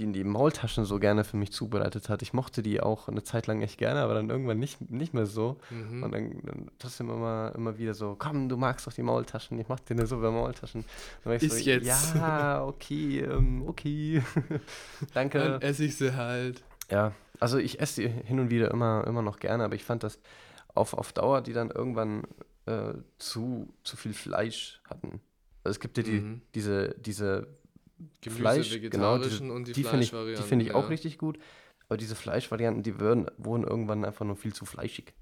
die, 0.01 0.11
die 0.11 0.23
Maultaschen 0.23 0.85
so 0.85 0.99
gerne 0.99 1.23
für 1.23 1.37
mich 1.37 1.51
zubereitet 1.51 2.09
hat. 2.09 2.21
Ich 2.21 2.33
mochte 2.33 2.61
die 2.61 2.81
auch 2.81 3.07
eine 3.07 3.23
Zeit 3.23 3.47
lang 3.47 3.61
echt 3.61 3.77
gerne, 3.77 4.01
aber 4.01 4.15
dann 4.15 4.29
irgendwann 4.29 4.59
nicht, 4.59 4.89
nicht 4.89 5.13
mehr 5.13 5.25
so. 5.25 5.57
Mhm. 5.69 6.03
Und 6.03 6.11
dann, 6.11 6.41
dann 6.43 6.71
trotzdem 6.79 7.09
immer, 7.09 7.51
immer 7.55 7.77
wieder 7.77 7.93
so, 7.93 8.15
komm, 8.17 8.49
du 8.49 8.57
magst 8.57 8.87
doch 8.87 8.93
die 8.93 9.03
Maultaschen, 9.03 9.59
ich 9.59 9.67
mach 9.67 9.79
dir 9.79 9.93
eine 9.95 10.07
Suppe 10.07 10.31
Maultaschen. 10.31 10.83
Dann 11.23 11.31
war 11.31 11.35
ich 11.35 11.43
Iss 11.43 11.59
so, 11.59 11.69
jetzt. 11.69 12.15
Ja, 12.15 12.63
okay, 12.65 13.19
ähm, 13.21 13.63
okay. 13.67 14.21
Danke. 15.13 15.39
Dann 15.39 15.61
esse 15.61 15.85
ich 15.85 15.95
sie 15.95 16.15
halt. 16.15 16.63
Ja, 16.89 17.13
also 17.39 17.57
ich 17.57 17.79
esse 17.79 18.01
die 18.01 18.09
hin 18.09 18.39
und 18.39 18.49
wieder 18.49 18.71
immer, 18.71 19.05
immer 19.07 19.21
noch 19.21 19.39
gerne, 19.39 19.63
aber 19.63 19.75
ich 19.75 19.83
fand 19.83 20.03
das 20.03 20.19
auf, 20.73 20.93
auf 20.93 21.13
Dauer, 21.13 21.41
die 21.41 21.53
dann 21.53 21.71
irgendwann 21.71 22.23
äh, 22.65 22.93
zu, 23.17 23.73
zu 23.83 23.97
viel 23.97 24.13
Fleisch 24.13 24.81
hatten. 24.89 25.21
Also 25.63 25.75
es 25.75 25.79
gibt 25.79 25.97
ja 25.97 26.03
die, 26.03 26.19
Mhm. 26.19 26.41
diese, 26.55 26.95
diese 26.99 27.47
Gemüse, 28.21 28.39
Fleisch, 28.41 28.81
genau, 28.81 29.17
diese, 29.17 29.43
und 29.51 29.67
die, 29.67 29.73
die 29.73 29.83
finde 29.83 30.03
ich, 30.03 30.11
die 30.11 30.43
finde 30.43 30.65
ich 30.65 30.73
auch 30.73 30.83
ja. 30.83 30.89
richtig 30.89 31.17
gut, 31.17 31.39
aber 31.87 31.97
diese 31.97 32.15
Fleischvarianten, 32.15 32.83
die 32.83 32.99
würden, 32.99 33.27
wurden 33.37 33.63
irgendwann 33.63 34.05
einfach 34.05 34.25
nur 34.25 34.35
viel 34.35 34.53
zu 34.53 34.65
fleischig, 34.65 35.13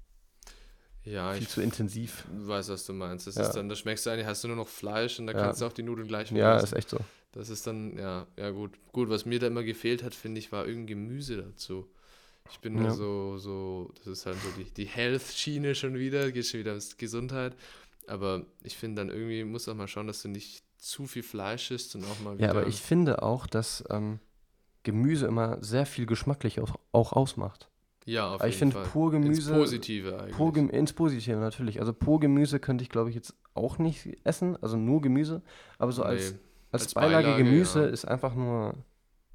Ja, 1.04 1.32
viel 1.32 1.48
zu 1.48 1.60
intensiv. 1.62 2.24
weiß, 2.32 2.68
was 2.68 2.84
du 2.86 2.92
meinst. 2.92 3.26
Das 3.26 3.36
Ja. 3.36 3.42
ist 3.42 3.52
dann, 3.52 3.68
da 3.68 3.74
schmeckst 3.76 4.06
du 4.06 4.10
eigentlich, 4.10 4.26
hast 4.26 4.44
du 4.44 4.48
nur 4.48 4.56
noch 4.56 4.68
Fleisch 4.68 5.18
und 5.18 5.26
da 5.26 5.32
Ja. 5.32 5.38
kannst 5.42 5.60
du 5.60 5.66
auch 5.66 5.72
die 5.72 5.82
Nudeln 5.82 6.08
gleich 6.08 6.30
Ja, 6.30 6.56
essen. 6.56 6.66
ist 6.66 6.72
echt 6.74 6.90
so. 6.90 6.98
Das 7.32 7.48
ist 7.48 7.66
dann, 7.66 7.96
ja, 7.96 8.26
ja 8.36 8.50
gut. 8.50 8.72
Gut, 8.92 9.08
was 9.08 9.24
mir 9.24 9.38
da 9.38 9.46
immer 9.46 9.62
gefehlt 9.62 10.02
hat, 10.02 10.14
finde 10.14 10.40
ich, 10.40 10.50
war 10.52 10.66
irgendein 10.66 10.88
Gemüse 10.88 11.36
dazu. 11.36 11.88
Ich 12.50 12.58
bin 12.60 12.76
Ja. 12.82 12.90
so, 12.90 13.38
so, 13.38 13.92
das 13.98 14.06
ist 14.08 14.26
halt 14.26 14.36
so 14.42 14.48
die, 14.58 14.64
die 14.64 14.86
Health-Schiene 14.86 15.74
schon 15.74 15.96
wieder, 15.98 16.32
geht 16.32 16.46
schon 16.46 16.60
wieder 16.60 16.74
um 16.74 16.80
Gesundheit. 16.98 17.56
Aber 18.08 18.44
ich 18.64 18.76
finde 18.76 19.02
dann 19.02 19.10
irgendwie, 19.10 19.44
muss 19.44 19.68
auch 19.68 19.74
mal 19.74 19.86
schauen, 19.86 20.08
dass 20.08 20.22
du 20.22 20.28
nicht 20.28 20.64
zu 20.80 21.06
viel 21.06 21.22
Fleisch 21.22 21.70
isst 21.70 21.94
und 21.94 22.04
auch 22.04 22.20
mal 22.20 22.36
wieder. 22.38 22.46
Ja, 22.46 22.50
aber 22.52 22.66
ich 22.66 22.80
finde 22.80 23.22
auch, 23.22 23.46
dass 23.46 23.84
ähm, 23.90 24.18
Gemüse 24.82 25.26
immer 25.26 25.58
sehr 25.62 25.86
viel 25.86 26.06
geschmacklich 26.06 26.60
auch, 26.60 26.76
auch 26.92 27.12
ausmacht. 27.12 27.68
ja, 28.06 28.28
auf 28.28 28.40
Aber 28.40 28.48
ich 28.48 28.54
jeden 28.58 28.72
finde 28.72 28.84
Fall. 28.84 28.92
pur 28.92 29.10
Gemüse. 29.10 29.50
Ins 29.52 29.58
Positive 29.58 30.18
eigentlich. 30.20 30.36
Pur 30.36 30.52
Gem 30.52 30.70
ins 30.70 30.92
Positive 30.92 31.36
natürlich. 31.36 31.80
Also 31.80 31.92
pur 31.92 32.18
Gemüse 32.20 32.58
könnte 32.60 32.82
ich, 32.82 32.88
glaube 32.88 33.10
ich, 33.10 33.14
jetzt 33.14 33.34
auch 33.54 33.78
nicht 33.78 34.08
essen. 34.24 34.56
Also 34.62 34.76
nur 34.76 35.02
Gemüse. 35.02 35.42
Aber 35.78 35.92
so 35.92 36.02
als, 36.02 36.32
Nee. 36.32 36.38
als, 36.72 36.82
als 36.84 36.94
Beilage, 36.94 37.26
Beilage, 37.28 37.44
Gemüse 37.44 37.80
ja. 37.82 37.86
ist 37.88 38.06
einfach 38.06 38.34
nur 38.34 38.74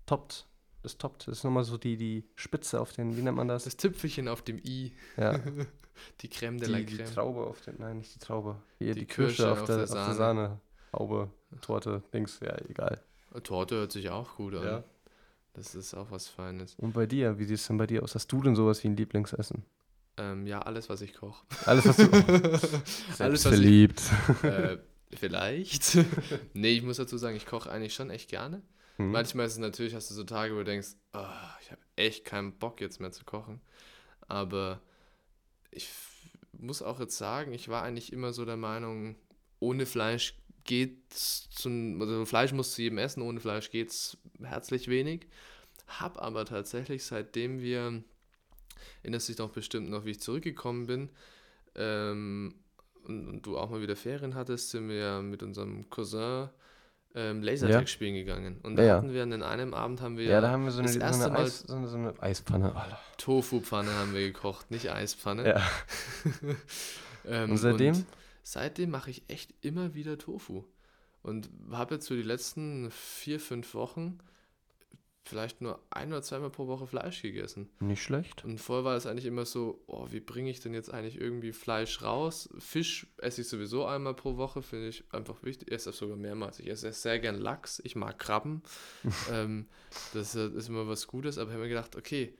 toppt. 0.08 0.48
Das 0.82 0.98
toppt. 0.98 1.28
Das 1.28 1.38
ist 1.40 1.44
nochmal 1.44 1.64
so 1.64 1.78
die, 1.78 1.98
die 1.98 2.24
Spitze 2.36 2.80
auf 2.82 2.92
den, 2.94 3.16
wie 3.18 3.22
nennt 3.22 3.38
man 3.38 3.48
das? 3.48 3.64
Das 3.66 3.78
Tüpfelchen 3.78 4.28
auf 4.28 4.42
dem 4.42 4.58
I. 4.60 4.94
Ja, 5.18 5.40
Die 6.22 6.28
Creme 6.30 6.58
de 6.60 6.68
la 6.68 6.78
die, 6.80 6.86
die 6.86 6.98
Creme. 6.98 7.14
Traube 7.14 7.42
auf 7.48 7.62
den, 7.62 7.76
nein, 7.80 7.98
nicht 8.00 8.14
die 8.14 8.20
Traube. 8.20 8.58
Hier, 8.80 8.94
Die 8.94 9.02
die, 9.02 9.06
Kirsche, 9.06 9.44
Kirsche 9.44 9.52
auf, 9.52 9.62
auf 9.62 9.66
der, 9.68 9.78
der 9.78 9.84
auf 9.86 10.06
der 10.08 10.14
Sahne. 10.16 10.60
Haube, 10.96 11.30
Torte, 11.62 12.02
Dings, 12.14 12.40
ja, 12.42 12.56
egal. 12.70 13.02
Torte 13.44 13.76
hört 13.76 13.92
sich 13.92 14.10
auch 14.10 14.36
gut 14.36 14.56
an. 14.56 14.64
Ja. 14.66 14.84
Das 15.54 15.76
ist 15.76 15.94
auch 15.94 16.12
was 16.12 16.28
Feines. 16.28 16.76
Und 16.78 16.94
bei 16.94 17.06
dir, 17.06 17.38
wie 17.40 17.46
sieht 17.46 17.58
es 17.60 17.68
denn 17.68 17.78
bei 17.78 17.88
dir 17.88 18.04
aus? 18.04 18.16
Hast 18.16 18.32
du 18.32 18.42
denn 18.42 18.56
sowas 18.56 18.84
wie 18.84 18.88
ein 18.90 18.98
Lieblingsessen? 18.98 19.64
Ähm, 20.18 20.48
ja, 20.48 20.60
alles, 20.62 20.90
was 20.90 21.02
ich 21.02 21.14
koche. 21.14 21.46
Alles, 21.66 21.86
was 21.86 21.98
du. 21.98 22.04
Alles, 22.12 22.82
was 23.20 23.36
ich- 23.36 23.42
verliebt. 23.42 24.02
äh, 24.44 24.78
vielleicht. 25.18 25.98
nee, 26.54 26.72
ich 26.74 26.84
muss 26.84 26.98
dazu 26.98 27.18
sagen, 27.18 27.36
ich 27.36 27.46
koche 27.46 27.70
eigentlich 27.72 27.94
schon 27.94 28.10
echt 28.10 28.30
gerne. 28.30 28.62
Hm. 28.98 29.12
Manchmal 29.12 29.46
ist 29.46 29.54
es 29.54 29.58
natürlich, 29.60 29.94
hast 29.94 30.10
du 30.10 30.14
so 30.14 30.24
Tage, 30.24 30.54
wo 30.54 30.60
du 30.60 30.64
denkst, 30.66 30.90
ah, 31.12 31.50
ich 31.62 31.72
habe 31.72 31.82
echt 31.98 32.24
keinen 32.26 32.54
Bock 32.58 32.80
jetzt 32.80 33.00
mehr 33.02 33.12
zu 33.12 33.26
kochen. 33.26 33.62
Aber 34.28 34.80
ich 35.72 35.90
muss 36.54 36.82
auch 36.82 37.00
jetzt 37.00 37.18
sagen, 37.18 37.54
ich 37.54 37.68
war 37.68 37.84
eigentlich 37.84 38.14
immer 38.14 38.32
so 38.34 38.46
der 38.46 38.58
Meinung, 38.58 39.16
ohne 39.60 39.86
Fleisch 39.86 40.38
geht's 40.65 41.49
zum, 41.51 42.01
also 42.01 42.25
Fleisch 42.25 42.51
muss 42.51 42.73
zu 42.73 42.82
jedem 42.82 42.97
essen, 42.97 43.21
ohne 43.21 43.39
Fleisch 43.39 43.71
geht's 43.71 44.17
herzlich 44.43 44.88
wenig. 44.89 45.28
Hab 45.88 46.21
aber 46.21 46.45
tatsächlich, 46.45 47.06
seitdem 47.06 47.62
wir, 47.62 48.04
erinnerst 49.04 49.30
dich 49.30 49.36
doch 49.38 49.51
bestimmt 49.51 49.89
noch, 49.89 50.06
wie 50.06 50.12
ich 50.12 50.19
zurückgekommen 50.19 50.88
bin, 50.88 51.10
ähm, 51.75 52.56
und, 53.06 53.28
und 53.28 53.45
du 53.45 53.58
auch 53.58 53.69
mal 53.69 53.82
wieder 53.82 53.95
Ferien 53.95 54.34
hattest, 54.36 54.71
sind 54.71 54.89
wir 54.89 55.21
mit 55.21 55.43
unserem 55.43 55.89
Cousin 55.89 56.49
ähm, 57.13 57.43
Lasertag 57.43 57.82
Ja. 57.82 57.88
spielen 57.88 58.15
gegangen. 58.15 58.60
Und 58.63 58.75
da 58.78 58.84
Ja, 58.84 58.95
hatten 58.97 59.13
wir 59.13 59.23
an 59.23 59.41
einem 59.43 59.73
Abend 59.73 60.01
haben 60.01 60.17
wir 60.17 60.25
Ja, 60.25 60.41
da 60.41 60.49
haben 60.49 60.65
wir 60.65 60.71
so 60.71 60.82
eine, 60.82 60.91
so 60.91 60.99
eine, 60.99 61.32
Eis, 61.38 61.60
so 61.60 61.75
eine, 61.75 61.88
so 61.88 61.97
eine 61.97 62.13
Eispfanne. 62.21 62.73
Oh, 62.75 62.95
Tofu-Pfanne 63.17 63.91
haben 63.93 64.13
wir 64.13 64.21
gekocht, 64.21 64.71
nicht 64.71 64.91
Eispfanne. 64.91 65.47
ja. 65.47 65.62
Ähm, 67.28 67.49
Und 67.51 67.58
seitdem? 67.58 68.06
Seitdem 68.46 68.92
mache 68.92 69.10
ich 69.10 69.24
echt 69.28 69.54
immer 69.62 69.96
wieder 69.96 70.18
Tofu. 70.18 70.64
Und 71.24 71.50
habe 71.72 71.96
jetzt 71.96 72.08
für 72.08 72.16
die 72.16 72.22
letzten 72.22 72.92
vier, 72.92 73.40
fünf 73.40 73.74
Wochen 73.74 74.20
vielleicht 75.24 75.62
nur 75.62 75.84
ein 75.90 76.10
oder 76.10 76.22
zweimal 76.22 76.52
pro 76.52 76.68
Woche 76.68 76.86
Fleisch 76.86 77.24
gegessen. 77.24 77.68
Nicht 77.80 78.04
schlecht. 78.04 78.46
Und 78.46 78.60
vorher 78.60 78.86
war 78.86 78.96
es 78.96 79.08
eigentlich 79.08 79.26
immer 79.26 79.46
so, 79.46 79.84
oh, 79.88 80.06
wie 80.12 80.20
bringe 80.20 80.52
ich 80.52 80.60
denn 80.60 80.76
jetzt 80.76 80.94
eigentlich 80.94 81.20
irgendwie 81.20 81.54
Fleisch 81.54 82.04
raus? 82.04 82.48
Fisch 82.60 83.08
esse 83.18 83.42
ich 83.42 83.50
sowieso 83.50 83.88
einmal 83.88 84.14
pro 84.14 84.38
Woche, 84.38 84.62
finde 84.62 84.90
ich 84.90 85.04
einfach 85.12 85.42
wichtig. 85.42 85.70
Ich 85.70 85.74
esse 85.74 85.90
das 85.90 85.98
sogar 85.98 86.16
mehrmals. 86.16 86.60
Ich 86.60 86.70
esse 86.70 86.94
sehr 86.94 87.18
gern 87.18 87.40
Lachs, 87.40 87.82
ich 87.84 87.96
mag 87.96 88.20
Krabben. 88.20 88.62
ähm, 89.32 89.66
das 90.14 90.36
ist 90.36 90.70
immer 90.70 90.88
was 90.88 91.08
Gutes, 91.08 91.40
aber 91.40 91.50
ich 91.50 91.54
habe 91.56 91.64
mir 91.64 91.70
gedacht, 91.70 91.96
okay, 91.96 92.38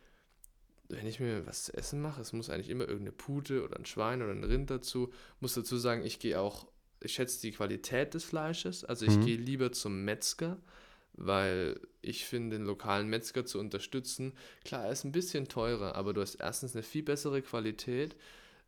wenn 0.90 1.08
ich 1.08 1.20
mir 1.20 1.46
was 1.48 1.64
zu 1.66 1.74
essen 1.74 2.02
mache, 2.02 2.22
es 2.22 2.34
muss 2.34 2.50
eigentlich 2.50 2.70
immer 2.70 2.84
irgendeine 2.88 3.12
Pute 3.12 3.64
oder 3.64 3.78
ein 3.78 3.86
Schwein 3.86 4.22
oder 4.22 4.32
ein 4.32 4.44
Rind 4.44 4.70
dazu. 4.70 5.12
Muss 5.40 5.54
dazu 5.54 5.78
sagen, 5.78 6.04
ich 6.06 6.20
gehe 6.20 6.40
auch, 6.40 6.68
ich 7.02 7.14
schätze 7.14 7.42
die 7.42 7.52
Qualität 7.52 8.14
des 8.14 8.24
Fleisches. 8.24 8.84
Also 8.86 9.06
ich 9.06 9.20
Mhm. 9.20 9.22
gehe 9.22 9.38
lieber 9.38 9.72
zum 9.72 10.06
Metzger, 10.06 10.58
weil 11.14 11.80
ich 12.02 12.26
finde, 12.26 12.58
den 12.58 12.66
lokalen 12.66 13.08
Metzger 13.08 13.46
zu 13.46 13.60
unterstützen, 13.60 14.34
klar, 14.64 14.86
er 14.86 14.92
ist 14.92 15.06
ein 15.06 15.12
bisschen 15.12 15.48
teurer, 15.48 15.96
aber 15.96 16.14
du 16.14 16.22
hast 16.22 16.36
erstens 16.36 16.76
eine 16.76 16.84
viel 16.84 17.04
bessere 17.04 17.42
Qualität 17.42 18.16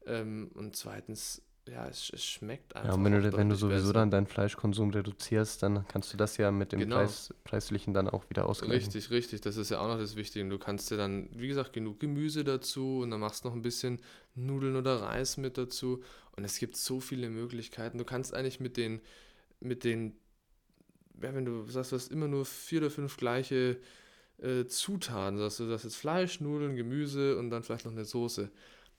ähm, 0.06 0.49
und 0.53 0.75
zweitens, 0.75 1.41
ja, 1.67 1.88
es, 1.88 2.10
es 2.13 2.23
schmeckt 2.25 2.75
einfach. 2.75 2.89
Ja, 2.89 2.95
und 2.95 3.03
wenn 3.03 3.21
du, 3.21 3.34
wenn 3.38 3.49
du 3.49 3.56
sowieso 3.56 3.88
besser. 3.88 3.93
dann 3.93 4.12
deinen 4.12 4.27
Fleischkonsum 4.27 4.89
reduzierst, 4.91 5.63
dann 5.63 5.88
kannst 5.88 6.13
du 6.13 6.17
das 6.17 6.38
ja 6.38 6.51
mit 6.51 6.71
dem 6.71 6.80
Genau. 6.80 6.97
Preis, 6.97 7.34
Preislichen 7.43 7.93
dann 7.93 8.10
auch 8.10 8.30
wieder 8.30 8.47
ausgleichen. 8.47 8.75
Richtig, 8.91 9.12
richtig. 9.12 9.41
Das 9.41 9.58
ist 9.58 9.69
ja 9.69 9.80
auch 9.80 9.88
noch 9.88 9.99
das 9.99 10.15
Wichtige. 10.15 10.47
Du 10.47 10.58
kannst 10.58 10.89
dir 10.91 10.97
dann, 10.97 11.30
wie 11.34 11.47
gesagt, 11.47 11.73
genug 11.73 11.99
Gemüse 11.99 12.43
dazu 12.43 12.99
und 12.99 13.12
dann 13.12 13.19
machst 13.19 13.43
du 13.43 13.49
noch 13.49 13.56
ein 13.56 13.62
bisschen 13.62 13.99
Nudeln 14.36 14.75
oder 14.75 15.01
Reis 15.01 15.38
mit 15.38 15.58
dazu. 15.58 16.03
Und 16.36 16.43
es 16.43 16.60
gibt 16.60 16.75
so 16.77 16.99
viele 16.99 17.30
Möglichkeiten. 17.30 17.97
Du 17.97 18.06
kannst 18.06 18.34
eigentlich 18.34 18.60
mit 18.60 18.77
den, 18.77 19.01
mit 19.60 19.84
den 19.84 20.13
ja, 21.21 21.34
wenn 21.34 21.45
du 21.45 21.65
sagst, 21.67 21.91
du 21.91 21.95
hast 21.95 22.12
immer 22.12 22.27
nur 22.27 22.45
vier 22.45 22.80
oder 22.82 22.91
fünf 22.91 23.17
gleiche 23.17 23.77
äh, 24.39 24.65
Zutaten, 24.65 25.38
sagst 25.39 25.60
du, 25.60 25.67
das 25.67 25.84
jetzt 25.84 25.95
Fleisch, 25.95 26.41
Nudeln, 26.41 26.75
Gemüse 26.75 27.38
und 27.38 27.49
dann 27.49 27.63
vielleicht 27.63 27.86
noch 27.86 27.91
eine 27.91 28.06
Soße. 28.06 28.51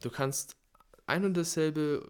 Du 0.03 0.11
kannst 0.11 0.57
ein 1.07 1.25
und 1.25 1.37
dasselbe 1.37 2.07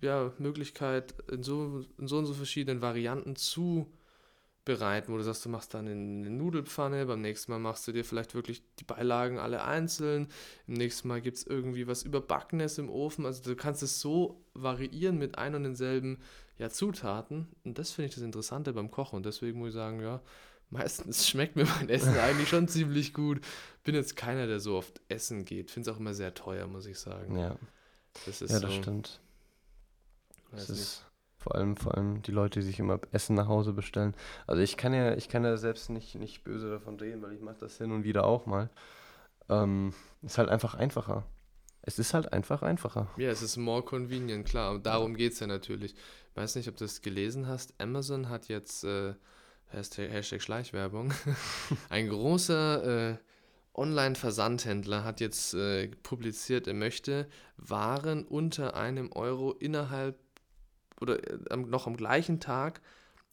ja, 0.00 0.32
Möglichkeit 0.38 1.14
in 1.30 1.42
so, 1.42 1.84
in 1.98 2.08
so 2.08 2.18
und 2.18 2.26
so 2.26 2.34
verschiedenen 2.34 2.80
Varianten 2.80 3.36
zubereiten, 3.36 5.12
wo 5.12 5.16
du 5.16 5.22
sagst, 5.22 5.44
du 5.44 5.48
machst 5.48 5.74
dann 5.74 5.88
eine 5.88 6.30
Nudelpfanne, 6.30 7.06
beim 7.06 7.20
nächsten 7.20 7.52
Mal 7.52 7.58
machst 7.58 7.86
du 7.86 7.92
dir 7.92 8.04
vielleicht 8.04 8.34
wirklich 8.34 8.62
die 8.78 8.84
Beilagen 8.84 9.38
alle 9.38 9.64
einzeln, 9.64 10.28
im 10.66 10.74
nächsten 10.74 11.08
Mal 11.08 11.20
gibt 11.20 11.36
es 11.38 11.46
irgendwie 11.46 11.86
was 11.86 12.02
Überbackenes 12.02 12.78
im 12.78 12.88
Ofen, 12.88 13.26
also 13.26 13.42
du 13.42 13.56
kannst 13.56 13.82
es 13.82 14.00
so 14.00 14.44
variieren 14.54 15.18
mit 15.18 15.38
ein 15.38 15.54
und 15.54 15.64
denselben 15.64 16.18
ja, 16.58 16.70
Zutaten 16.70 17.48
und 17.64 17.78
das 17.78 17.92
finde 17.92 18.08
ich 18.08 18.14
das 18.14 18.24
Interessante 18.24 18.72
beim 18.72 18.90
Kochen 18.90 19.16
und 19.16 19.26
deswegen 19.26 19.58
muss 19.58 19.68
ich 19.68 19.74
sagen, 19.74 20.00
ja, 20.00 20.22
meistens 20.70 21.28
schmeckt 21.28 21.56
mir 21.56 21.64
mein 21.64 21.88
Essen 21.88 22.16
eigentlich 22.18 22.48
schon 22.48 22.68
ziemlich 22.68 23.12
gut. 23.12 23.40
Bin 23.84 23.94
jetzt 23.94 24.16
keiner, 24.16 24.46
der 24.46 24.60
so 24.60 24.76
oft 24.76 25.00
essen 25.08 25.44
geht. 25.44 25.70
Finde 25.70 25.90
es 25.90 25.94
auch 25.94 26.00
immer 26.00 26.14
sehr 26.14 26.34
teuer, 26.34 26.66
muss 26.66 26.86
ich 26.86 26.98
sagen. 26.98 27.36
Ja, 27.38 27.56
Das 28.26 28.40
ist 28.40 28.50
ja 28.50 28.60
das 28.60 28.72
so, 28.72 28.82
stimmt. 28.82 29.20
Weiß 30.52 30.66
Das 30.66 30.78
ist 30.78 31.04
vor 31.40 31.54
allem, 31.54 31.76
vor 31.76 31.96
allem 31.96 32.20
die 32.22 32.32
Leute, 32.32 32.60
die 32.60 32.66
sich 32.66 32.78
immer 32.78 33.00
Essen 33.12 33.34
nach 33.34 33.48
Hause 33.48 33.72
bestellen. 33.72 34.14
Also 34.46 34.60
ich 34.62 34.76
kann 34.76 34.92
ja, 34.92 35.14
ich 35.14 35.28
kann 35.28 35.42
ja 35.42 35.56
selbst 35.56 35.88
nicht, 35.88 36.14
nicht 36.16 36.44
böse 36.44 36.70
davon 36.70 37.00
reden, 37.00 37.22
weil 37.22 37.32
ich 37.32 37.40
mache 37.40 37.56
das 37.58 37.78
hin 37.78 37.92
und 37.92 38.04
wieder 38.04 38.24
auch 38.24 38.44
mal. 38.44 38.68
Ähm, 39.48 39.94
ist 40.22 40.36
halt 40.36 40.50
einfach 40.50 40.74
einfacher. 40.74 41.24
Es 41.82 41.98
ist 41.98 42.12
halt 42.12 42.32
einfach 42.34 42.62
einfacher. 42.62 43.08
Ja, 43.16 43.30
es 43.30 43.40
ist 43.40 43.56
more 43.56 43.82
convenient, 43.82 44.46
klar. 44.46 44.72
Und 44.72 44.84
darum 44.84 45.14
geht 45.14 45.32
es 45.32 45.40
ja 45.40 45.46
natürlich. 45.46 45.94
Ich 45.94 46.36
weiß 46.36 46.56
nicht, 46.56 46.68
ob 46.68 46.76
du 46.76 46.84
das 46.84 47.00
gelesen 47.00 47.48
hast. 47.48 47.72
Amazon 47.80 48.28
hat 48.28 48.48
jetzt, 48.48 48.84
äh, 48.84 49.14
Hashtag, 49.68 50.10
Hashtag 50.10 50.42
Schleichwerbung, 50.42 51.14
ein 51.88 52.08
großer 52.08 53.12
äh, 53.12 53.16
Online-Versandhändler 53.72 55.04
hat 55.04 55.20
jetzt 55.20 55.54
äh, 55.54 55.88
publiziert, 56.02 56.66
er 56.66 56.74
möchte 56.74 57.28
Waren 57.56 58.24
unter 58.24 58.74
einem 58.74 59.10
Euro 59.12 59.52
innerhalb 59.52 60.18
oder 61.00 61.18
äh, 61.50 61.56
noch 61.56 61.86
am 61.86 61.96
gleichen 61.96 62.40
Tag 62.40 62.80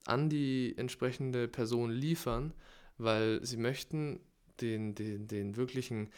an 0.05 0.29
die 0.29 0.73
entsprechende 0.77 1.47
Person 1.47 1.91
liefern, 1.91 2.53
weil 2.97 3.43
sie 3.45 3.57
möchten 3.57 4.19
den, 4.61 4.95
den, 4.95 5.27
den 5.27 5.55
wirklichen 5.57 6.09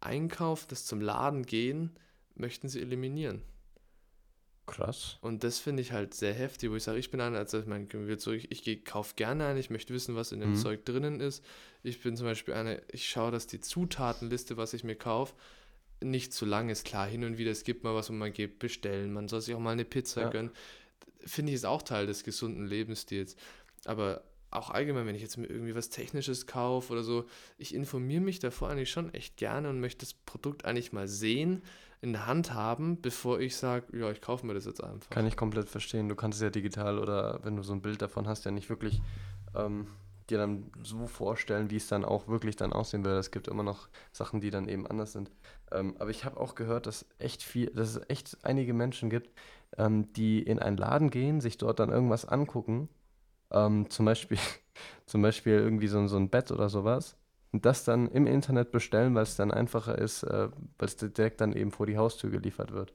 Einkauf, 0.00 0.66
das 0.66 0.84
zum 0.84 1.00
Laden 1.00 1.44
gehen, 1.44 1.90
möchten 2.34 2.68
sie 2.68 2.80
eliminieren. 2.80 3.42
Krass. 4.66 5.18
Und 5.20 5.44
das 5.44 5.58
finde 5.58 5.80
ich 5.82 5.92
halt 5.92 6.14
sehr 6.14 6.34
heftig, 6.34 6.70
wo 6.70 6.76
ich 6.76 6.82
sage, 6.82 6.98
ich 6.98 7.10
bin 7.10 7.20
einer, 7.20 7.38
also 7.38 7.58
ich 7.58 7.66
meine, 7.66 7.86
ich 7.86 8.62
gehe, 8.62 8.76
kaufe 8.78 9.14
gerne 9.16 9.46
ein, 9.46 9.56
ich 9.56 9.70
möchte 9.70 9.94
wissen, 9.94 10.14
was 10.16 10.32
in 10.32 10.40
dem 10.40 10.50
Mhm. 10.50 10.54
Zeug 10.54 10.84
drinnen 10.84 11.20
ist. 11.20 11.44
Ich 11.82 12.02
bin 12.02 12.16
zum 12.16 12.26
Beispiel 12.26 12.54
einer, 12.54 12.80
ich 12.92 13.08
schaue, 13.08 13.30
dass 13.30 13.46
die 13.46 13.60
Zutatenliste, 13.60 14.56
was 14.56 14.74
ich 14.74 14.84
mir 14.84 14.96
kaufe, 14.96 15.34
nicht 16.02 16.32
zu 16.32 16.44
lang 16.44 16.68
ist. 16.68 16.84
Klar, 16.84 17.06
hin 17.06 17.24
und 17.24 17.38
wieder, 17.38 17.50
es 17.50 17.64
gibt 17.64 17.84
mal 17.84 17.94
was, 17.94 18.10
wo 18.10 18.14
man 18.14 18.32
geht, 18.32 18.58
bestellen, 18.58 19.12
man 19.12 19.28
soll 19.28 19.40
sich 19.40 19.54
auch 19.54 19.60
mal 19.60 19.70
eine 19.72 19.84
Pizza 19.84 20.22
Ja. 20.22 20.30
gönnen. 20.30 20.50
Finde 21.24 21.50
ich 21.50 21.56
ist 21.56 21.66
auch 21.66 21.82
Teil 21.82 22.06
des 22.06 22.24
gesunden 22.24 22.66
Lebensstils. 22.66 23.36
Aber 23.84 24.22
auch 24.50 24.70
allgemein, 24.70 25.06
wenn 25.06 25.14
ich 25.14 25.22
jetzt 25.22 25.36
mir 25.36 25.46
irgendwie 25.46 25.74
was 25.74 25.90
Technisches 25.90 26.46
kaufe 26.46 26.92
oder 26.92 27.02
so, 27.02 27.26
ich 27.58 27.74
informiere 27.74 28.20
mich 28.20 28.38
davor 28.38 28.70
eigentlich 28.70 28.90
schon 28.90 29.12
echt 29.12 29.36
gerne 29.36 29.68
und 29.68 29.80
möchte 29.80 30.06
das 30.06 30.14
Produkt 30.14 30.64
eigentlich 30.64 30.92
mal 30.92 31.08
sehen, 31.08 31.62
in 32.00 32.12
der 32.12 32.26
Hand 32.26 32.52
haben, 32.52 33.00
bevor 33.00 33.40
ich 33.40 33.56
sage, 33.56 33.98
ja, 33.98 34.10
ich 34.10 34.20
kaufe 34.20 34.46
mir 34.46 34.54
das 34.54 34.66
jetzt 34.66 34.82
einfach. 34.82 35.10
Kann 35.10 35.26
ich 35.26 35.36
komplett 35.36 35.68
verstehen. 35.68 36.08
Du 36.08 36.14
kannst 36.14 36.36
es 36.36 36.42
ja 36.42 36.50
digital 36.50 36.98
oder 36.98 37.40
wenn 37.42 37.56
du 37.56 37.62
so 37.62 37.72
ein 37.72 37.82
Bild 37.82 38.02
davon 38.02 38.28
hast, 38.28 38.44
ja 38.44 38.50
nicht 38.50 38.68
wirklich 38.68 39.00
ähm, 39.54 39.88
dir 40.28 40.38
dann 40.38 40.70
so 40.82 41.06
vorstellen, 41.06 41.70
wie 41.70 41.76
es 41.76 41.88
dann 41.88 42.04
auch 42.04 42.28
wirklich 42.28 42.56
dann 42.56 42.72
aussehen 42.72 43.04
würde. 43.04 43.18
Es 43.18 43.30
gibt 43.30 43.48
immer 43.48 43.62
noch 43.62 43.88
Sachen, 44.12 44.40
die 44.40 44.50
dann 44.50 44.68
eben 44.68 44.86
anders 44.86 45.12
sind. 45.12 45.30
Ähm, 45.72 45.96
aber 45.98 46.10
ich 46.10 46.24
habe 46.24 46.38
auch 46.38 46.54
gehört, 46.54 46.86
dass 46.86 47.06
echt 47.18 47.42
viel, 47.42 47.70
dass 47.70 47.96
es 47.96 48.02
echt 48.08 48.36
einige 48.42 48.74
Menschen 48.74 49.08
gibt, 49.08 49.30
ähm, 49.78 50.12
die 50.14 50.42
in 50.42 50.58
einen 50.58 50.76
Laden 50.76 51.10
gehen, 51.10 51.40
sich 51.40 51.58
dort 51.58 51.78
dann 51.80 51.90
irgendwas 51.90 52.24
angucken. 52.24 52.88
Ähm, 53.50 53.88
zum 53.90 54.06
Beispiel, 54.06 54.38
zum 55.06 55.22
Beispiel 55.22 55.54
irgendwie 55.54 55.88
so, 55.88 55.98
ein- 55.98 56.08
so 56.08 56.16
ein 56.16 56.28
Bett 56.30 56.50
oder 56.50 56.68
sowas. 56.68 57.16
Und 57.52 57.64
das 57.64 57.84
dann 57.84 58.08
im 58.08 58.26
Internet 58.26 58.70
bestellen, 58.72 59.14
weil 59.14 59.22
es 59.22 59.36
dann 59.36 59.50
einfacher 59.50 59.96
ist, 59.96 60.24
äh, 60.24 60.48
weil 60.78 60.86
es 60.88 60.96
direkt 60.96 61.40
dann 61.40 61.52
eben 61.52 61.70
vor 61.70 61.86
die 61.86 61.96
Haustür 61.96 62.30
geliefert 62.30 62.72
wird. 62.72 62.92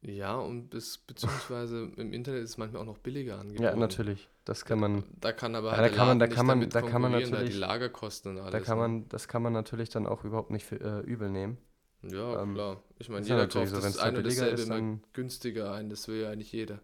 Ja, 0.00 0.36
und 0.36 0.68
bis, 0.70 0.98
beziehungsweise 0.98 1.90
im 1.96 2.12
Internet 2.12 2.44
ist 2.44 2.50
es 2.50 2.58
manchmal 2.58 2.82
auch 2.82 2.86
noch 2.86 2.98
billiger 2.98 3.38
angeboten. 3.40 3.62
Ja, 3.64 3.74
natürlich. 3.74 4.28
Das 4.44 4.64
kann 4.64 4.78
man. 4.78 5.02
Da 5.20 5.32
kann 5.32 5.54
aber 5.56 5.72
Ja, 5.72 5.76
halt 5.78 5.84
da 5.86 5.88
der 5.88 5.96
kann 5.96 6.06
man- 6.06 6.18
da 6.20 6.26
kann 6.28 6.46
man- 6.46 6.60
da 6.70 6.80
kann 6.82 7.02
man 7.02 7.12
konkurrieren, 7.12 7.30
da 7.32 7.38
die 7.38 7.42
natürlich- 7.44 7.58
Lagerkosten 7.60 8.32
und 8.36 8.38
alles. 8.42 8.52
Da 8.52 8.60
kann 8.60 8.76
ne? 8.78 8.82
man, 8.88 9.08
das 9.08 9.26
kann 9.28 9.42
man 9.42 9.52
natürlich 9.52 9.88
dann 9.88 10.06
auch 10.06 10.24
überhaupt 10.24 10.50
nicht 10.50 10.64
für, 10.66 10.80
äh, 10.80 11.00
übel 11.00 11.30
nehmen. 11.30 11.58
Ja, 12.02 12.42
ähm, 12.42 12.54
klar. 12.54 12.82
Ich 12.98 13.08
meine, 13.08 13.26
jeder 13.26 13.48
kauft 13.48 13.70
so, 13.70 13.80
das 13.80 13.96
da 13.96 14.02
ein 14.04 14.14
billiger 14.14 14.50
dasselbe 14.50 14.62
ist, 14.62 14.68
immer 14.68 15.00
günstiger 15.12 15.72
ein. 15.72 15.90
Das 15.90 16.06
will 16.08 16.20
ja 16.22 16.30
eigentlich 16.30 16.52
jeder. 16.52 16.80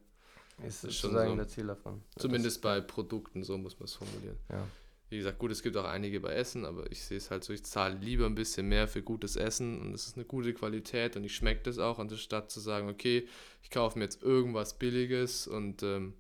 Ist 0.62 0.84
ist 0.84 0.96
schon 0.96 1.10
sozusagen 1.10 1.30
so. 1.30 1.36
der 1.36 1.48
Ziel 1.48 1.66
davon. 1.66 2.02
Zumindest 2.16 2.62
bei 2.62 2.80
Produkten, 2.80 3.42
so 3.42 3.58
muss 3.58 3.78
man 3.78 3.84
es 3.84 3.94
formulieren. 3.94 4.38
Ja. 4.50 4.66
Wie 5.10 5.18
gesagt, 5.18 5.38
gut, 5.38 5.50
es 5.50 5.62
gibt 5.62 5.76
auch 5.76 5.84
einige 5.84 6.20
bei 6.20 6.32
Essen, 6.34 6.64
aber 6.64 6.90
ich 6.90 7.02
sehe 7.02 7.18
es 7.18 7.30
halt 7.30 7.44
so, 7.44 7.52
ich 7.52 7.64
zahle 7.64 7.96
lieber 7.96 8.26
ein 8.26 8.34
bisschen 8.34 8.68
mehr 8.68 8.88
für 8.88 9.02
gutes 9.02 9.36
Essen 9.36 9.80
und 9.80 9.94
es 9.94 10.06
ist 10.06 10.16
eine 10.16 10.24
gute 10.24 10.54
Qualität 10.54 11.16
und 11.16 11.24
ich 11.24 11.34
schmecke 11.36 11.62
das 11.64 11.78
auch, 11.78 11.98
anstatt 11.98 12.50
zu 12.50 12.58
sagen, 12.58 12.88
okay, 12.88 13.28
ich 13.62 13.70
kaufe 13.70 13.98
mir 13.98 14.04
jetzt 14.04 14.22
irgendwas 14.22 14.78
Billiges 14.78 15.46
und 15.46 15.82
ähm, 15.82 16.14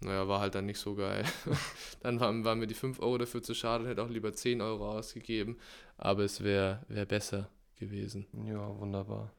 naja, 0.00 0.28
war 0.28 0.40
halt 0.40 0.54
dann 0.54 0.66
nicht 0.66 0.78
so 0.78 0.94
geil. 0.94 1.24
dann 2.00 2.20
waren, 2.20 2.44
waren 2.44 2.60
mir 2.60 2.66
die 2.66 2.74
5 2.74 3.00
Euro 3.00 3.18
dafür 3.18 3.42
zu 3.42 3.52
schade, 3.52 3.88
hätte 3.88 4.02
auch 4.02 4.10
lieber 4.10 4.32
10 4.32 4.60
Euro 4.60 4.92
ausgegeben, 4.92 5.58
aber 5.98 6.24
es 6.24 6.42
wäre 6.42 6.82
wär 6.88 7.06
besser 7.06 7.50
gewesen. 7.86 8.26
ja, 8.46 8.78
wunderbar. 8.78 9.30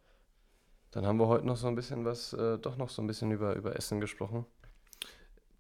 Dann 0.92 1.06
haben 1.06 1.18
wir 1.20 1.28
heute 1.28 1.46
noch 1.46 1.58
so 1.58 1.68
ein 1.68 1.76
bisschen 1.76 2.06
was, 2.06 2.34
äh, 2.34 2.58
doch 2.58 2.78
noch 2.78 2.90
so 2.90 3.02
ein 3.02 3.08
bisschen 3.08 3.32
über, 3.32 3.56
über 3.56 3.76
Essen 3.76 4.00
gesprochen. 4.00 4.46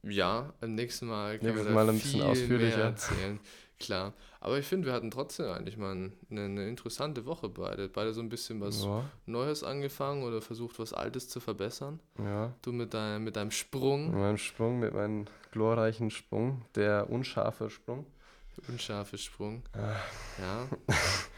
Ja, 0.03 0.53
beim 0.61 0.75
nächsten 0.75 1.07
Mal 1.07 1.39
können 1.39 1.49
Nächstes 1.55 1.67
wir 1.67 1.73
Mal 1.75 1.89
ein 1.89 1.95
bisschen 1.99 2.21
ausführlicher. 2.21 2.81
erzählen. 2.83 3.39
Klar. 3.79 4.13
Aber 4.39 4.57
ich 4.59 4.65
finde, 4.65 4.85
wir 4.87 4.93
hatten 4.93 5.11
trotzdem 5.11 5.47
eigentlich 5.47 5.75
mal 5.77 5.93
ein- 5.93 6.13
eine, 6.29 6.45
eine 6.45 6.69
interessante 6.69 7.25
Woche 7.25 7.49
beide. 7.49 7.89
Beide 7.89 8.13
so 8.13 8.21
ein 8.21 8.29
bisschen 8.29 8.61
was 8.61 8.83
Ja, 8.85 9.03
Neues 9.25 9.63
angefangen 9.65 10.23
oder 10.23 10.41
versucht, 10.41 10.79
was 10.79 10.93
Altes 10.93 11.27
zu 11.27 11.39
verbessern. 11.41 11.99
ja. 12.19 12.53
Du 12.61 12.71
mit 12.71 12.93
deinem, 12.93 13.23
mit 13.25 13.35
deinem 13.35 13.47
Mit 13.47 13.53
Sprung, 13.55 14.11
meinem 14.13 14.37
Sprung, 14.37 14.79
mit 14.79 14.93
meinem 14.93 15.25
glorreichen 15.51 16.09
Sprung, 16.11 16.63
der 16.75 17.09
unscharfe 17.09 17.69
Sprung. 17.69 18.05
unscharfe 18.69 19.17
Sprung. 19.17 19.63
Ah. 19.73 19.95
Ja. 20.39 20.67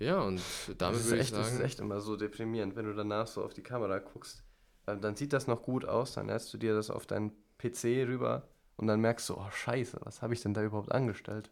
Ja, 0.00 0.20
und 0.22 0.40
damit 0.78 0.96
das 0.96 0.96
ist, 1.02 1.06
würde 1.06 1.16
ich 1.18 1.26
echt, 1.26 1.32
das 1.36 1.46
ist 1.48 1.52
sagen, 1.52 1.64
echt 1.64 1.80
immer 1.80 2.00
so 2.00 2.16
deprimierend, 2.16 2.74
wenn 2.74 2.86
du 2.86 2.94
danach 2.94 3.26
so 3.26 3.44
auf 3.44 3.54
die 3.54 3.62
Kamera 3.62 3.98
guckst. 3.98 4.42
äh, 4.86 4.96
Dann 4.96 5.14
sieht 5.14 5.32
das 5.32 5.46
noch 5.46 5.62
gut 5.62 5.84
aus, 5.84 6.14
dann 6.14 6.26
lädst 6.26 6.52
du 6.52 6.58
dir 6.58 6.74
das 6.74 6.90
auf 6.90 7.06
deinen 7.06 7.32
PC 7.58 8.06
rüber 8.08 8.48
und 8.76 8.86
dann 8.86 9.00
merkst 9.00 9.28
du, 9.28 9.36
oh 9.36 9.50
Scheiße, 9.50 9.98
was 10.02 10.22
habe 10.22 10.34
ich 10.34 10.40
denn 10.40 10.54
da 10.54 10.62
überhaupt 10.62 10.90
angestellt? 10.92 11.50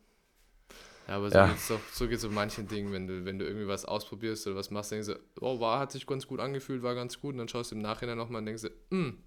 ja, 1.07 1.17
aber 1.17 1.31
so 1.31 1.39
Ja. 1.39 1.47
geht's 1.47 1.69
doch, 1.69 1.81
so 1.93 2.09
geht's 2.09 2.25
um 2.25 2.35
manchen 2.35 2.69
Dingen, 2.69 2.93
wenn 2.93 3.07
du, 3.07 3.25
wenn 3.25 3.39
du 3.39 3.47
irgendwie 3.47 3.69
was 3.69 3.85
ausprobierst 3.85 4.47
oder 4.47 4.57
was 4.57 4.71
machst, 4.71 4.93
denkst 4.93 5.09
du, 5.09 5.19
oh, 5.41 5.61
war, 5.61 5.79
hat 5.81 5.93
sich 5.93 6.07
ganz 6.07 6.27
gut 6.27 6.41
angefühlt, 6.41 6.83
war 6.83 6.95
ganz 6.95 7.21
gut, 7.21 7.33
und 7.33 7.39
dann 7.39 7.49
schaust 7.49 7.71
du 7.71 7.77
im 7.77 7.83
Nachhinein 7.83 8.17
nochmal 8.19 8.41
und 8.41 8.47
denkst 8.47 8.63
du, 8.63 8.71
hm, 8.91 9.19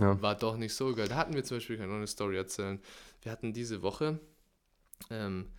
Ja. 0.00 0.20
war 0.22 0.34
doch 0.36 0.56
nicht 0.56 0.74
so 0.74 0.94
geil. 0.94 1.08
Da 1.08 1.16
hatten 1.16 1.34
wir 1.34 1.44
zum 1.44 1.56
Beispiel, 1.56 1.74
ich 1.76 1.80
kann 1.80 1.88
noch 1.90 1.96
eine 1.96 2.06
Story 2.06 2.36
erzählen. 2.36 2.80
Wir 3.22 3.32
hatten 3.32 3.52
diese 3.52 3.82
Woche, 3.82 4.20
ähm, 5.10 5.50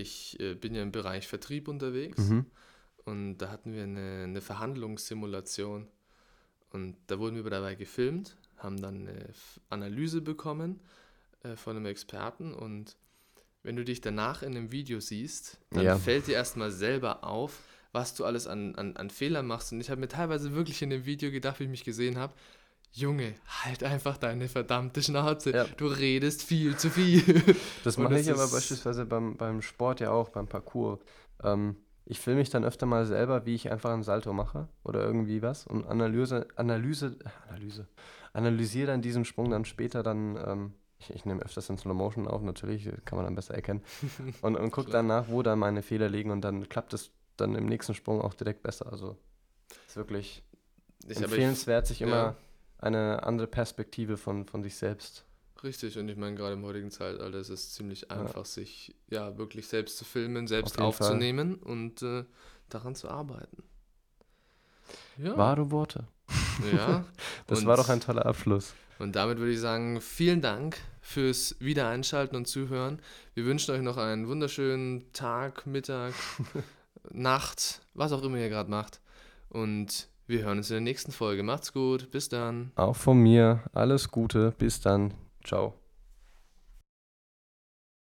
ich 0.00 0.38
äh, 0.40 0.54
bin 0.54 0.74
ja 0.74 0.82
im 0.82 0.92
Bereich 0.92 1.28
Vertrieb 1.28 1.68
unterwegs 1.68 2.28
Mhm. 2.28 2.46
und 3.04 3.38
da 3.38 3.50
hatten 3.50 3.72
wir 3.74 3.84
eine, 3.84 4.24
eine 4.24 4.40
Verhandlungssimulation 4.40 5.86
und 6.70 6.96
da 7.06 7.18
wurden 7.18 7.36
wir 7.42 7.50
dabei 7.50 7.74
gefilmt, 7.74 8.36
haben 8.58 8.80
dann 8.80 9.08
eine 9.08 9.26
Analyse 9.68 10.20
bekommen 10.20 10.80
äh, 11.42 11.56
von 11.56 11.76
einem 11.76 11.86
Experten 11.86 12.52
und 12.54 12.96
wenn 13.62 13.76
du 13.76 13.84
dich 13.84 14.00
danach 14.00 14.42
in 14.42 14.56
einem 14.56 14.72
Video 14.72 15.00
siehst, 15.00 15.58
dann 15.70 15.84
Ja. 15.84 15.96
fällt 15.98 16.26
dir 16.28 16.34
erstmal 16.34 16.70
selber 16.70 17.24
auf, 17.24 17.60
was 17.92 18.14
du 18.14 18.24
alles 18.24 18.46
an, 18.46 18.74
an, 18.76 18.96
an 18.96 19.10
Fehlern 19.10 19.46
machst. 19.46 19.72
Und 19.72 19.80
ich 19.80 19.90
habe 19.90 20.00
mir 20.00 20.08
teilweise 20.08 20.54
wirklich 20.54 20.80
in 20.80 20.88
dem 20.90 21.04
Video 21.04 21.30
gedacht, 21.30 21.60
wie 21.60 21.64
ich 21.64 21.70
mich 21.70 21.84
gesehen 21.84 22.16
habe, 22.16 22.32
Junge, 22.92 23.34
halt 23.62 23.84
einfach 23.84 24.16
deine 24.16 24.48
verdammte 24.48 25.02
Schnauze. 25.02 25.52
Ja. 25.52 25.64
Du 25.76 25.86
redest 25.86 26.42
viel 26.42 26.76
zu 26.76 26.90
viel. 26.90 27.22
Das 27.84 27.96
mache 27.96 28.14
es 28.16 28.26
ich 28.26 28.32
aber 28.32 28.48
beispielsweise 28.48 29.06
beim, 29.06 29.36
beim 29.36 29.62
Sport 29.62 30.00
ja 30.00 30.10
auch, 30.10 30.30
beim 30.30 30.46
Parcours. 30.48 30.98
Ähm, 31.42 31.76
ich 32.04 32.18
filme 32.18 32.40
mich 32.40 32.50
dann 32.50 32.64
öfter 32.64 32.86
mal 32.86 33.06
selber, 33.06 33.46
wie 33.46 33.54
ich 33.54 33.70
einfach 33.70 33.90
einen 33.90 34.02
Salto 34.02 34.32
mache 34.32 34.68
oder 34.82 35.02
irgendwie 35.04 35.42
was 35.42 35.66
und 35.66 35.86
Analyse, 35.86 36.48
Analyse, 36.56 37.16
Analyse, 37.48 37.86
analysiere 38.32 38.88
dann 38.88 39.00
diesen 39.02 39.24
Sprung 39.24 39.50
dann 39.50 39.64
später 39.64 40.02
dann, 40.02 40.36
ähm, 40.44 40.74
ich, 40.98 41.10
ich 41.10 41.24
nehme 41.24 41.42
öfters 41.42 41.70
in 41.70 41.78
Slow 41.78 41.94
Motion 41.94 42.26
auf, 42.26 42.42
natürlich, 42.42 42.90
kann 43.04 43.16
man 43.16 43.24
dann 43.24 43.36
besser 43.36 43.54
erkennen 43.54 43.82
und, 44.42 44.56
und 44.56 44.70
gucke 44.72 44.90
Klar. 44.90 44.98
dann 44.98 45.06
nach, 45.06 45.28
wo 45.28 45.42
dann 45.42 45.60
meine 45.60 45.82
Fehler 45.82 46.08
liegen 46.08 46.32
und 46.32 46.40
dann 46.40 46.68
klappt 46.68 46.94
es 46.94 47.12
dann 47.36 47.54
im 47.54 47.66
nächsten 47.66 47.94
Sprung 47.94 48.20
auch 48.20 48.34
direkt 48.34 48.62
besser. 48.64 48.90
Also 48.90 49.16
ist 49.86 49.96
wirklich 49.96 50.42
Ich, 51.06 51.16
aber 51.16 51.26
ich, 51.26 51.32
empfehlenswert, 51.32 51.86
sich 51.86 52.00
ja. 52.00 52.36
Eine 52.80 53.22
andere 53.22 53.46
Perspektive 53.46 54.16
von, 54.16 54.46
von 54.46 54.62
sich 54.62 54.76
selbst 54.76 55.24
Richtig, 55.62 55.98
und 55.98 56.08
ich 56.08 56.16
meine, 56.16 56.36
gerade 56.36 56.54
im 56.54 56.64
heutigen 56.64 56.90
Zeitalter 56.90 57.38
ist 57.38 57.50
es 57.50 57.74
ziemlich 57.74 58.10
einfach, 58.10 58.46
sich 58.46 58.94
ja 59.08 59.36
wirklich 59.36 59.68
selbst 59.68 59.98
zu 59.98 60.04
filmen, 60.04 60.46
selbst 60.46 60.80
aufzunehmen 60.80 61.58
Fall. 61.58 61.70
und 61.70 62.02
äh, 62.02 62.24
daran 62.70 62.94
zu 62.94 63.10
arbeiten. 63.10 63.62
Ja. 65.18 65.36
Wahre 65.36 65.70
Worte. 65.70 66.04
Ja. 66.72 67.04
das 67.46 67.66
war 67.66 67.76
doch 67.76 67.90
ein 67.90 68.00
toller 68.00 68.24
Abschluss. 68.24 68.72
Und 68.98 69.16
damit 69.16 69.38
würde 69.38 69.52
ich 69.52 69.60
sagen, 69.60 70.00
vielen 70.00 70.40
Dank 70.40 70.78
fürs 71.02 71.56
Wiedereinschalten 71.58 72.36
und 72.36 72.46
Zuhören. 72.46 73.00
Wir 73.34 73.44
wünschen 73.44 73.74
euch 73.74 73.82
noch 73.82 73.98
einen 73.98 74.28
wunderschönen 74.28 75.12
Tag, 75.12 75.66
Mittag, 75.66 76.14
Nacht, 77.10 77.82
was 77.92 78.12
auch 78.12 78.22
immer 78.22 78.38
ihr 78.38 78.48
gerade 78.48 78.70
macht. 78.70 79.00
Und 79.50 80.08
wir 80.30 80.44
hören 80.44 80.58
uns 80.58 80.70
in 80.70 80.74
der 80.74 80.80
nächsten 80.80 81.12
Folge. 81.12 81.42
Macht's 81.42 81.72
gut. 81.72 82.10
Bis 82.10 82.28
dann. 82.28 82.72
Auch 82.76 82.96
von 82.96 83.18
mir. 83.18 83.64
Alles 83.72 84.10
Gute. 84.10 84.52
Bis 84.56 84.80
dann. 84.80 85.12
Ciao. 85.44 85.79